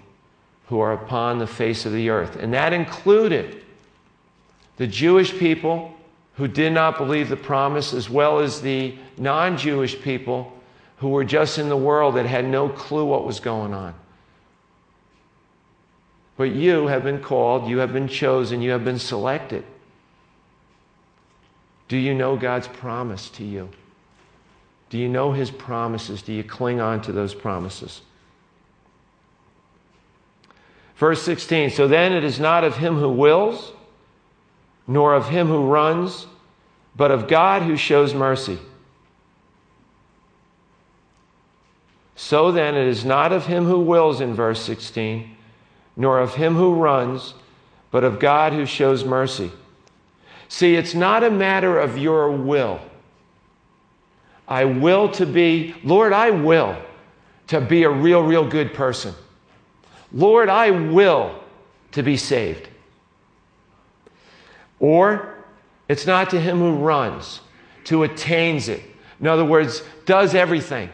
who 0.68 0.80
are 0.80 0.94
upon 0.94 1.40
the 1.40 1.48
face 1.48 1.86
of 1.86 1.92
the 1.92 2.10
earth. 2.10 2.38
And 2.38 2.54
that 2.54 2.74
included 2.74 3.64
the 4.78 4.88
Jewish 4.88 5.38
people 5.38 5.94
who 6.36 6.48
did 6.48 6.72
not 6.72 6.98
believe 6.98 7.28
the 7.28 7.36
promise, 7.36 7.94
as 7.94 8.10
well 8.10 8.40
as 8.40 8.62
the 8.62 8.96
non 9.18 9.58
Jewish 9.58 10.02
people 10.02 10.54
who 10.98 11.10
were 11.10 11.26
just 11.26 11.58
in 11.58 11.70
the 11.70 11.78
world 11.78 12.16
that 12.16 12.26
had 12.26 12.46
no 12.46 12.70
clue 12.70 13.06
what 13.06 13.26
was 13.26 13.40
going 13.40 13.74
on. 13.74 13.94
But 16.38 16.52
you 16.52 16.88
have 16.88 17.04
been 17.04 17.22
called, 17.22 17.70
you 17.70 17.80
have 17.80 17.92
been 17.92 18.08
chosen, 18.08 18.62
you 18.62 18.72
have 18.72 18.86
been 18.86 19.00
selected. 19.00 19.66
Do 21.90 21.98
you 21.98 22.14
know 22.14 22.38
God's 22.38 22.68
promise 22.68 23.30
to 23.32 23.44
you? 23.44 23.70
Do 24.90 24.98
you 24.98 25.08
know 25.08 25.32
His 25.32 25.52
promises? 25.52 26.22
Do 26.22 26.34
you 26.34 26.44
cling 26.44 26.80
on 26.80 27.02
to 27.04 27.12
those 27.12 27.34
promises? 27.34 28.02
Verse 30.96 31.22
16 31.22 31.70
So 31.70 31.88
then 31.88 32.12
it 32.14 32.24
is 32.24 32.40
not 32.40 32.64
of 32.64 32.78
him 32.78 32.96
who 32.96 33.10
wills, 33.10 33.72
nor 34.88 35.14
of 35.14 35.30
him 35.30 35.48
who 35.48 35.68
runs, 35.68 36.28
but 36.96 37.12
of 37.12 37.28
God 37.28 37.62
who 37.62 37.78
shows 37.78 38.14
mercy. 38.14 38.60
So 42.16 42.52
then 42.52 42.76
it 42.76 42.88
is 42.88 43.06
not 43.06 43.32
of 43.32 43.46
him 43.46 43.64
who 43.64 43.80
wills 43.80 44.20
in 44.20 44.34
verse 44.34 44.62
16 44.62 45.38
nor 46.00 46.20
of 46.20 46.36
him 46.36 46.56
who 46.56 46.74
runs, 46.76 47.34
but 47.92 48.06
of 48.06 48.20
God 48.20 48.54
who 48.54 48.66
shows 48.66 49.04
mercy. 49.04 49.52
See, 50.48 50.76
it's 50.76 50.96
not 50.96 51.26
a 51.26 51.30
matter 51.30 51.78
of 51.78 51.98
your 51.98 52.32
will. 52.32 52.80
I 54.50 54.66
will 54.66 55.10
to 55.12 55.28
be, 55.28 55.76
Lord, 55.84 56.12
I 56.12 56.32
will 56.32 56.76
to 57.47 57.62
be 57.62 57.84
a 57.84 57.89
real, 57.89 58.24
real 58.24 58.45
good 58.47 58.74
person. 58.74 59.14
Lord, 60.12 60.50
I 60.50 60.72
will 60.72 61.43
to 61.91 62.02
be 62.02 62.18
saved. 62.18 62.68
Or 64.80 65.36
it's 65.88 66.08
not 66.08 66.32
to 66.32 66.41
him 66.41 66.58
who 66.58 66.78
runs, 66.78 67.41
to 67.86 68.04
attains 68.04 68.70
it. 68.70 68.82
In 69.22 69.28
other 69.28 69.45
words, 69.45 69.84
does 70.06 70.34
everything 70.34 70.89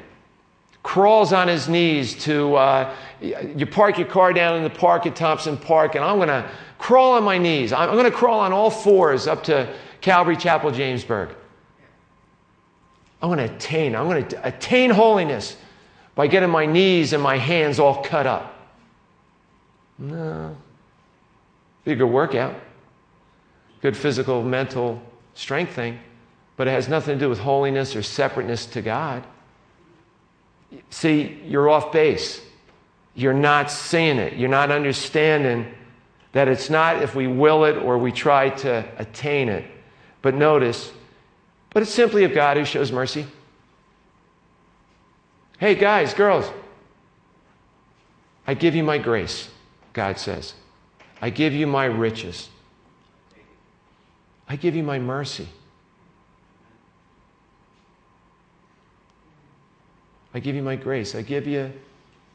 crawls 0.83 1.33
on 1.33 1.47
his 1.47 1.67
knees 1.67 2.13
to, 2.23 2.55
uh, 2.55 2.93
you 3.19 3.65
park 3.65 3.97
your 3.97 4.07
car 4.07 4.31
down 4.33 4.57
in 4.57 4.63
the 4.63 4.69
park 4.69 5.07
at 5.07 5.15
Thompson 5.15 5.57
Park, 5.57 5.95
and 5.95 6.03
I'm 6.03 6.17
going 6.17 6.27
to 6.27 6.47
crawl 6.77 7.13
on 7.13 7.23
my 7.23 7.39
knees. 7.39 7.73
I'm 7.73 7.91
going 7.93 8.05
to 8.05 8.11
crawl 8.11 8.39
on 8.39 8.53
all 8.53 8.69
fours 8.69 9.27
up 9.27 9.43
to 9.45 9.73
Calvary 10.01 10.37
Chapel, 10.37 10.71
Jamesburg. 10.71 11.33
I'm 13.21 13.29
going 13.29 13.47
to 13.47 13.55
attain, 13.55 13.95
I'm 13.95 14.07
going 14.07 14.27
to 14.27 14.47
attain 14.47 14.89
holiness 14.89 15.57
by 16.15 16.27
getting 16.27 16.49
my 16.49 16.65
knees 16.65 17.13
and 17.13 17.21
my 17.21 17.37
hands 17.37 17.79
all 17.79 18.03
cut 18.03 18.27
up. 18.27 18.53
No. 19.97 20.55
Be 21.83 21.93
a 21.93 21.95
good 21.95 22.05
workout, 22.05 22.55
good 23.81 23.95
physical, 23.95 24.43
mental 24.43 25.01
strength 25.33 25.73
thing, 25.73 25.99
but 26.57 26.67
it 26.67 26.71
has 26.71 26.87
nothing 26.87 27.17
to 27.17 27.25
do 27.25 27.29
with 27.29 27.39
holiness 27.39 27.95
or 27.95 28.01
separateness 28.01 28.65
to 28.67 28.81
God. 28.81 29.23
See, 30.89 31.41
you're 31.45 31.69
off 31.69 31.91
base. 31.91 32.41
You're 33.13 33.33
not 33.33 33.71
seeing 33.71 34.17
it. 34.17 34.33
You're 34.33 34.49
not 34.49 34.71
understanding 34.71 35.73
that 36.33 36.49
it's 36.49 36.69
not 36.69 37.01
if 37.01 37.15
we 37.15 37.27
will 37.27 37.63
it 37.63 37.77
or 37.77 37.97
we 37.97 38.11
try 38.11 38.49
to 38.49 38.85
attain 38.97 39.47
it. 39.47 39.63
But 40.21 40.35
notice, 40.35 40.91
but 41.75 41.83
it's 41.83 41.91
simply 41.91 42.23
of 42.23 42.33
God 42.33 42.55
who 42.55 42.63
shows 42.63 42.89
mercy. 42.89 43.27
Hey, 45.57 45.75
guys, 45.75 46.13
girls, 46.13 46.49
I 48.47 48.53
give 48.53 48.75
you 48.75 48.83
my 48.83 48.97
grace, 48.97 49.49
God 49.91 50.17
says. 50.17 50.53
I 51.21 51.31
give 51.31 51.51
you 51.51 51.67
my 51.67 51.83
riches. 51.83 52.47
I 54.47 54.55
give 54.55 54.73
you 54.73 54.83
my 54.83 54.99
mercy. 54.99 55.49
I 60.33 60.39
give 60.39 60.55
you 60.55 60.63
my 60.63 60.77
grace. 60.77 61.13
I 61.13 61.23
give 61.23 61.45
you 61.45 61.73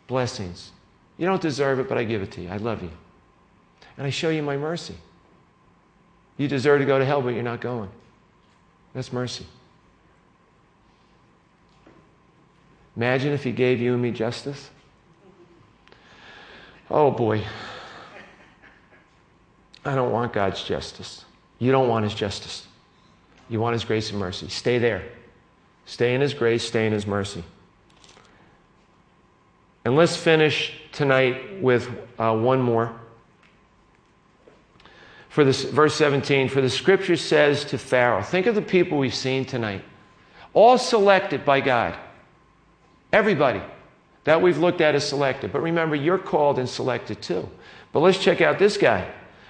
blessings. 0.06 0.70
You 1.16 1.24
don't 1.24 1.40
deserve 1.40 1.80
it, 1.80 1.88
but 1.88 1.96
I 1.96 2.04
give 2.04 2.20
it 2.20 2.30
to 2.32 2.42
you. 2.42 2.50
I 2.50 2.58
love 2.58 2.82
you. 2.82 2.90
And 3.96 4.06
I 4.06 4.10
show 4.10 4.28
you 4.28 4.42
my 4.42 4.58
mercy. 4.58 4.96
You 6.36 6.46
deserve 6.46 6.80
to 6.80 6.84
go 6.84 6.98
to 6.98 7.06
hell, 7.06 7.22
but 7.22 7.30
you're 7.30 7.42
not 7.42 7.62
going. 7.62 7.88
That's 8.94 9.12
mercy. 9.12 9.46
Imagine 12.96 13.32
if 13.32 13.44
he 13.44 13.52
gave 13.52 13.80
you 13.80 13.94
and 13.94 14.02
me 14.02 14.10
justice. 14.10 14.70
Oh 16.90 17.10
boy. 17.10 17.44
I 19.84 19.94
don't 19.94 20.12
want 20.12 20.32
God's 20.32 20.62
justice. 20.62 21.24
You 21.58 21.72
don't 21.72 21.88
want 21.88 22.04
his 22.04 22.14
justice. 22.14 22.66
You 23.48 23.60
want 23.60 23.74
his 23.74 23.84
grace 23.84 24.10
and 24.10 24.18
mercy. 24.18 24.48
Stay 24.48 24.78
there. 24.78 25.04
Stay 25.86 26.14
in 26.14 26.20
his 26.20 26.34
grace, 26.34 26.66
stay 26.66 26.86
in 26.86 26.92
his 26.92 27.06
mercy. 27.06 27.42
And 29.84 29.96
let's 29.96 30.16
finish 30.16 30.74
tonight 30.92 31.60
with 31.62 31.88
uh, 32.18 32.36
one 32.36 32.60
more. 32.60 32.99
For 35.30 35.44
this, 35.44 35.62
verse 35.62 35.94
17, 35.94 36.48
for 36.48 36.60
the 36.60 36.68
scripture 36.68 37.16
says 37.16 37.64
to 37.66 37.78
Pharaoh, 37.78 38.20
think 38.20 38.46
of 38.46 38.56
the 38.56 38.62
people 38.62 38.98
we've 38.98 39.14
seen 39.14 39.44
tonight, 39.44 39.84
all 40.52 40.76
selected 40.76 41.44
by 41.44 41.60
God. 41.60 41.96
Everybody 43.12 43.62
that 44.24 44.42
we've 44.42 44.58
looked 44.58 44.80
at 44.80 44.96
is 44.96 45.06
selected. 45.06 45.52
But 45.52 45.62
remember, 45.62 45.94
you're 45.94 46.18
called 46.18 46.58
and 46.58 46.68
selected 46.68 47.22
too. 47.22 47.48
But 47.92 48.00
let's 48.00 48.18
check 48.18 48.40
out 48.40 48.58
this 48.58 48.76
guy. 48.76 49.08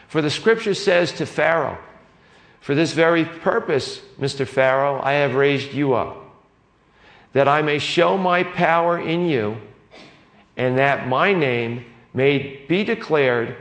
For 0.09 0.21
the 0.21 0.29
scripture 0.29 0.75
says 0.75 1.13
to 1.13 1.25
Pharaoh, 1.25 1.79
For 2.61 2.75
this 2.75 2.93
very 2.93 3.25
purpose, 3.25 4.03
Mr. 4.21 4.47
Pharaoh, 4.47 5.01
I 5.03 5.13
have 5.13 5.35
raised 5.35 5.73
you 5.73 5.95
up, 5.95 6.19
that 7.33 7.49
I 7.49 7.63
may 7.63 7.79
show 7.79 8.19
my 8.19 8.43
power 8.43 9.01
in 9.01 9.27
you, 9.27 9.57
and 10.59 10.77
that 10.77 11.09
my 11.09 11.33
name 11.33 11.87
may 12.13 12.67
be 12.69 12.85
declared 12.85 13.57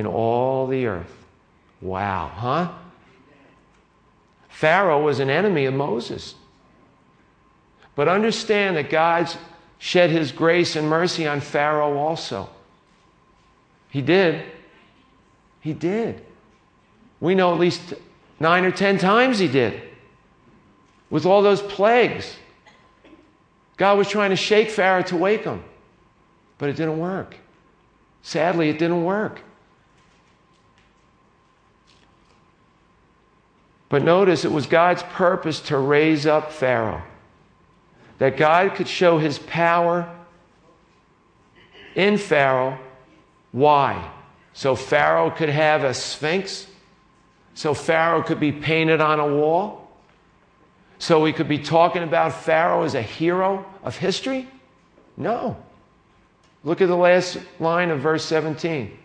in 0.00 0.06
all 0.06 0.66
the 0.66 0.86
earth. 0.86 1.14
Wow, 1.82 2.32
huh? 2.34 2.72
Pharaoh 4.48 5.02
was 5.02 5.20
an 5.20 5.28
enemy 5.28 5.66
of 5.66 5.74
Moses. 5.74 6.34
But 7.94 8.08
understand 8.08 8.78
that 8.78 8.88
God 8.88 9.30
shed 9.78 10.10
his 10.10 10.32
grace 10.32 10.74
and 10.74 10.88
mercy 10.88 11.26
on 11.26 11.40
Pharaoh 11.40 11.98
also. 11.98 12.48
He 13.90 14.00
did. 14.00 14.42
He 15.60 15.74
did. 15.74 16.24
We 17.20 17.34
know 17.34 17.52
at 17.52 17.60
least 17.60 17.92
nine 18.38 18.64
or 18.64 18.70
ten 18.70 18.96
times 18.96 19.38
he 19.38 19.48
did. 19.48 19.82
With 21.10 21.26
all 21.26 21.42
those 21.42 21.60
plagues. 21.60 22.36
God 23.76 23.98
was 23.98 24.08
trying 24.08 24.30
to 24.30 24.36
shake 24.36 24.70
Pharaoh 24.70 25.02
to 25.04 25.16
wake 25.16 25.44
him, 25.44 25.62
but 26.56 26.70
it 26.70 26.76
didn't 26.76 26.98
work. 26.98 27.36
Sadly, 28.22 28.70
it 28.70 28.78
didn't 28.78 29.04
work. 29.04 29.40
But 33.90 34.04
notice 34.04 34.44
it 34.44 34.52
was 34.52 34.66
God's 34.66 35.02
purpose 35.02 35.60
to 35.62 35.76
raise 35.76 36.24
up 36.24 36.52
Pharaoh, 36.52 37.02
that 38.18 38.38
God 38.38 38.74
could 38.74 38.88
show 38.88 39.18
his 39.18 39.38
power 39.38 40.08
in 41.94 42.16
Pharaoh. 42.16 42.78
Why? 43.52 44.10
So 44.52 44.76
Pharaoh 44.76 45.30
could 45.30 45.48
have 45.48 45.82
a 45.82 45.92
sphinx, 45.92 46.66
so 47.54 47.74
Pharaoh 47.74 48.22
could 48.22 48.38
be 48.38 48.52
painted 48.52 49.00
on 49.00 49.18
a 49.18 49.26
wall, 49.26 49.90
so 50.98 51.20
we 51.20 51.32
could 51.32 51.48
be 51.48 51.58
talking 51.58 52.04
about 52.04 52.32
Pharaoh 52.32 52.84
as 52.84 52.94
a 52.94 53.02
hero 53.02 53.66
of 53.82 53.96
history? 53.96 54.46
No. 55.16 55.56
Look 56.62 56.80
at 56.80 56.86
the 56.86 56.96
last 56.96 57.38
line 57.58 57.90
of 57.90 58.00
verse 58.00 58.24
17. 58.24 58.96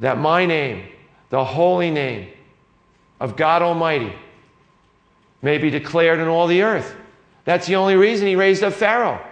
That 0.00 0.18
my 0.18 0.44
name, 0.44 0.86
the 1.30 1.44
holy 1.44 1.90
name, 1.90 2.28
of 3.20 3.36
God 3.36 3.62
Almighty 3.62 4.12
may 5.42 5.58
be 5.58 5.70
declared 5.70 6.18
in 6.18 6.28
all 6.28 6.46
the 6.46 6.62
earth. 6.62 6.96
That's 7.44 7.66
the 7.66 7.76
only 7.76 7.94
reason 7.94 8.26
he 8.26 8.36
raised 8.36 8.62
up 8.62 8.72
Pharaoh. 8.72 9.24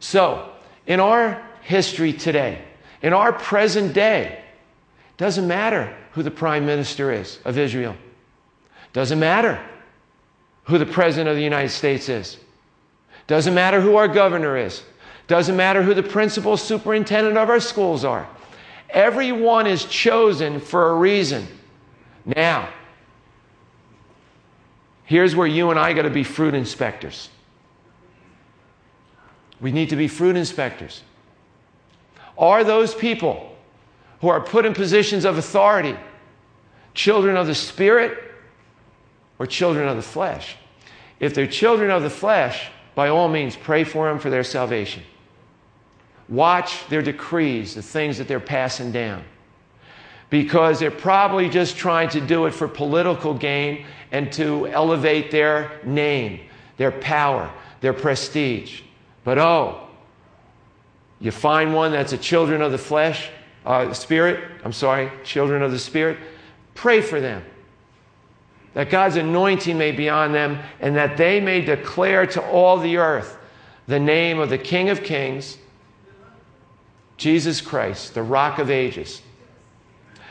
So, 0.00 0.50
in 0.86 1.00
our 1.00 1.42
history 1.62 2.12
today, 2.12 2.62
in 3.02 3.12
our 3.12 3.32
present 3.32 3.92
day, 3.92 4.42
doesn't 5.16 5.46
matter 5.46 5.96
who 6.12 6.22
the 6.22 6.30
prime 6.30 6.66
minister 6.66 7.12
is 7.12 7.38
of 7.44 7.56
Israel. 7.56 7.96
Doesn't 8.92 9.20
matter 9.20 9.64
who 10.64 10.78
the 10.78 10.86
president 10.86 11.28
of 11.28 11.36
the 11.36 11.42
United 11.42 11.70
States 11.70 12.08
is. 12.08 12.38
Doesn't 13.26 13.54
matter 13.54 13.80
who 13.80 13.96
our 13.96 14.08
governor 14.08 14.56
is. 14.56 14.82
Doesn't 15.28 15.56
matter 15.56 15.82
who 15.82 15.94
the 15.94 16.02
principal 16.02 16.56
superintendent 16.56 17.38
of 17.38 17.48
our 17.48 17.60
schools 17.60 18.04
are. 18.04 18.28
Everyone 18.92 19.66
is 19.66 19.86
chosen 19.86 20.60
for 20.60 20.90
a 20.90 20.94
reason. 20.94 21.46
Now, 22.24 22.68
here's 25.04 25.34
where 25.34 25.46
you 25.46 25.70
and 25.70 25.80
I 25.80 25.94
got 25.94 26.02
to 26.02 26.10
be 26.10 26.24
fruit 26.24 26.54
inspectors. 26.54 27.30
We 29.60 29.72
need 29.72 29.88
to 29.90 29.96
be 29.96 30.08
fruit 30.08 30.36
inspectors. 30.36 31.02
Are 32.36 32.64
those 32.64 32.94
people 32.94 33.56
who 34.20 34.28
are 34.28 34.40
put 34.40 34.66
in 34.66 34.74
positions 34.74 35.24
of 35.24 35.38
authority 35.38 35.96
children 36.94 37.36
of 37.36 37.46
the 37.46 37.54
Spirit 37.54 38.18
or 39.38 39.46
children 39.46 39.88
of 39.88 39.96
the 39.96 40.02
flesh? 40.02 40.56
If 41.18 41.34
they're 41.34 41.46
children 41.46 41.90
of 41.90 42.02
the 42.02 42.10
flesh, 42.10 42.70
by 42.94 43.08
all 43.08 43.28
means, 43.28 43.56
pray 43.56 43.84
for 43.84 44.08
them 44.08 44.18
for 44.18 44.28
their 44.28 44.44
salvation. 44.44 45.02
Watch 46.32 46.88
their 46.88 47.02
decrees, 47.02 47.74
the 47.74 47.82
things 47.82 48.16
that 48.16 48.26
they're 48.26 48.40
passing 48.40 48.90
down. 48.90 49.22
Because 50.30 50.80
they're 50.80 50.90
probably 50.90 51.50
just 51.50 51.76
trying 51.76 52.08
to 52.08 52.22
do 52.22 52.46
it 52.46 52.52
for 52.52 52.66
political 52.66 53.34
gain 53.34 53.84
and 54.12 54.32
to 54.32 54.66
elevate 54.68 55.30
their 55.30 55.78
name, 55.84 56.40
their 56.78 56.90
power, 56.90 57.52
their 57.82 57.92
prestige. 57.92 58.80
But 59.24 59.36
oh, 59.36 59.86
you 61.20 61.30
find 61.30 61.74
one 61.74 61.92
that's 61.92 62.14
a 62.14 62.18
children 62.18 62.62
of 62.62 62.72
the 62.72 62.78
flesh, 62.78 63.28
uh, 63.66 63.92
spirit, 63.92 64.42
I'm 64.64 64.72
sorry, 64.72 65.12
children 65.24 65.62
of 65.62 65.70
the 65.70 65.78
spirit, 65.78 66.16
pray 66.74 67.02
for 67.02 67.20
them. 67.20 67.44
That 68.72 68.88
God's 68.88 69.16
anointing 69.16 69.76
may 69.76 69.92
be 69.92 70.08
on 70.08 70.32
them 70.32 70.60
and 70.80 70.96
that 70.96 71.18
they 71.18 71.40
may 71.40 71.60
declare 71.60 72.24
to 72.28 72.42
all 72.42 72.78
the 72.78 72.96
earth 72.96 73.36
the 73.86 74.00
name 74.00 74.38
of 74.38 74.48
the 74.48 74.56
King 74.56 74.88
of 74.88 75.02
Kings 75.02 75.58
Jesus 77.16 77.60
Christ, 77.60 78.14
the 78.14 78.22
rock 78.22 78.58
of 78.58 78.70
ages. 78.70 79.22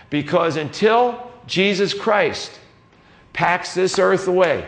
Because 0.09 0.57
until 0.57 1.31
Jesus 1.47 1.93
Christ 1.93 2.59
packs 3.33 3.73
this 3.73 3.97
earth 3.97 4.27
away 4.27 4.67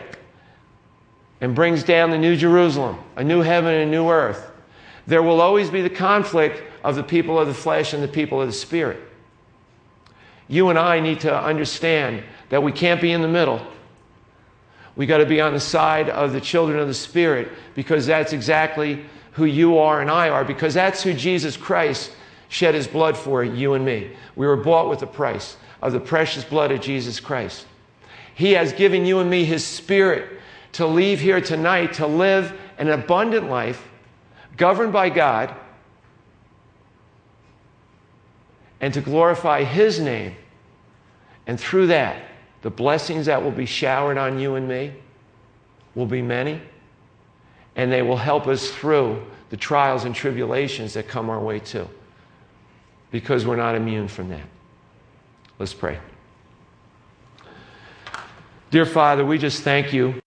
and 1.40 1.54
brings 1.54 1.84
down 1.84 2.10
the 2.10 2.18
new 2.18 2.36
Jerusalem, 2.36 2.98
a 3.16 3.24
new 3.24 3.42
heaven 3.42 3.74
and 3.74 3.88
a 3.88 3.90
new 3.90 4.08
earth, 4.08 4.50
there 5.06 5.22
will 5.22 5.40
always 5.40 5.70
be 5.70 5.82
the 5.82 5.90
conflict 5.90 6.62
of 6.82 6.96
the 6.96 7.02
people 7.02 7.38
of 7.38 7.46
the 7.46 7.54
flesh 7.54 7.92
and 7.92 8.02
the 8.02 8.08
people 8.08 8.40
of 8.40 8.46
the 8.46 8.52
spirit. 8.52 9.00
You 10.48 10.70
and 10.70 10.78
I 10.78 11.00
need 11.00 11.20
to 11.20 11.34
understand 11.34 12.22
that 12.48 12.62
we 12.62 12.72
can't 12.72 13.00
be 13.00 13.12
in 13.12 13.22
the 13.22 13.28
middle. 13.28 13.60
We 14.96 15.06
got 15.06 15.18
to 15.18 15.26
be 15.26 15.40
on 15.40 15.52
the 15.52 15.60
side 15.60 16.08
of 16.08 16.32
the 16.32 16.40
children 16.40 16.78
of 16.78 16.86
the 16.86 16.94
spirit 16.94 17.50
because 17.74 18.06
that's 18.06 18.32
exactly 18.32 19.04
who 19.34 19.44
you 19.44 19.78
are 19.78 20.00
and 20.00 20.10
I 20.10 20.28
are 20.28 20.44
because 20.44 20.74
that's 20.74 21.02
who 21.02 21.12
Jesus 21.12 21.56
Christ 21.56 22.10
shed 22.48 22.74
his 22.74 22.86
blood 22.86 23.16
for, 23.16 23.42
you 23.44 23.74
and 23.74 23.84
me. 23.84 24.10
We 24.36 24.46
were 24.46 24.56
bought 24.56 24.88
with 24.88 25.02
a 25.02 25.06
price 25.06 25.56
of 25.82 25.92
the 25.92 26.00
precious 26.00 26.44
blood 26.44 26.70
of 26.70 26.80
Jesus 26.80 27.20
Christ. 27.20 27.66
He 28.34 28.52
has 28.52 28.72
given 28.72 29.04
you 29.04 29.18
and 29.18 29.28
me 29.28 29.44
his 29.44 29.64
spirit 29.64 30.40
to 30.72 30.86
leave 30.86 31.20
here 31.20 31.40
tonight 31.40 31.94
to 31.94 32.06
live 32.06 32.58
an 32.78 32.88
abundant 32.88 33.50
life 33.50 33.86
governed 34.56 34.92
by 34.92 35.10
God 35.10 35.54
and 38.80 38.94
to 38.94 39.00
glorify 39.00 39.64
his 39.64 39.98
name. 39.98 40.36
And 41.46 41.58
through 41.58 41.88
that, 41.88 42.22
the 42.62 42.70
blessings 42.70 43.26
that 43.26 43.42
will 43.42 43.50
be 43.50 43.66
showered 43.66 44.16
on 44.16 44.38
you 44.38 44.54
and 44.54 44.68
me 44.68 44.94
will 45.94 46.06
be 46.06 46.22
many 46.22 46.60
and 47.76 47.90
they 47.90 48.02
will 48.02 48.16
help 48.16 48.46
us 48.46 48.70
through 48.70 49.22
the 49.50 49.56
trials 49.56 50.04
and 50.04 50.14
tribulations 50.14 50.94
that 50.94 51.08
come 51.08 51.30
our 51.30 51.40
way 51.40 51.58
too, 51.58 51.88
because 53.10 53.46
we're 53.46 53.56
not 53.56 53.74
immune 53.74 54.08
from 54.08 54.28
that. 54.30 54.46
Let's 55.58 55.74
pray. 55.74 55.98
Dear 58.70 58.86
Father, 58.86 59.24
we 59.24 59.38
just 59.38 59.62
thank 59.62 59.92
you. 59.92 60.20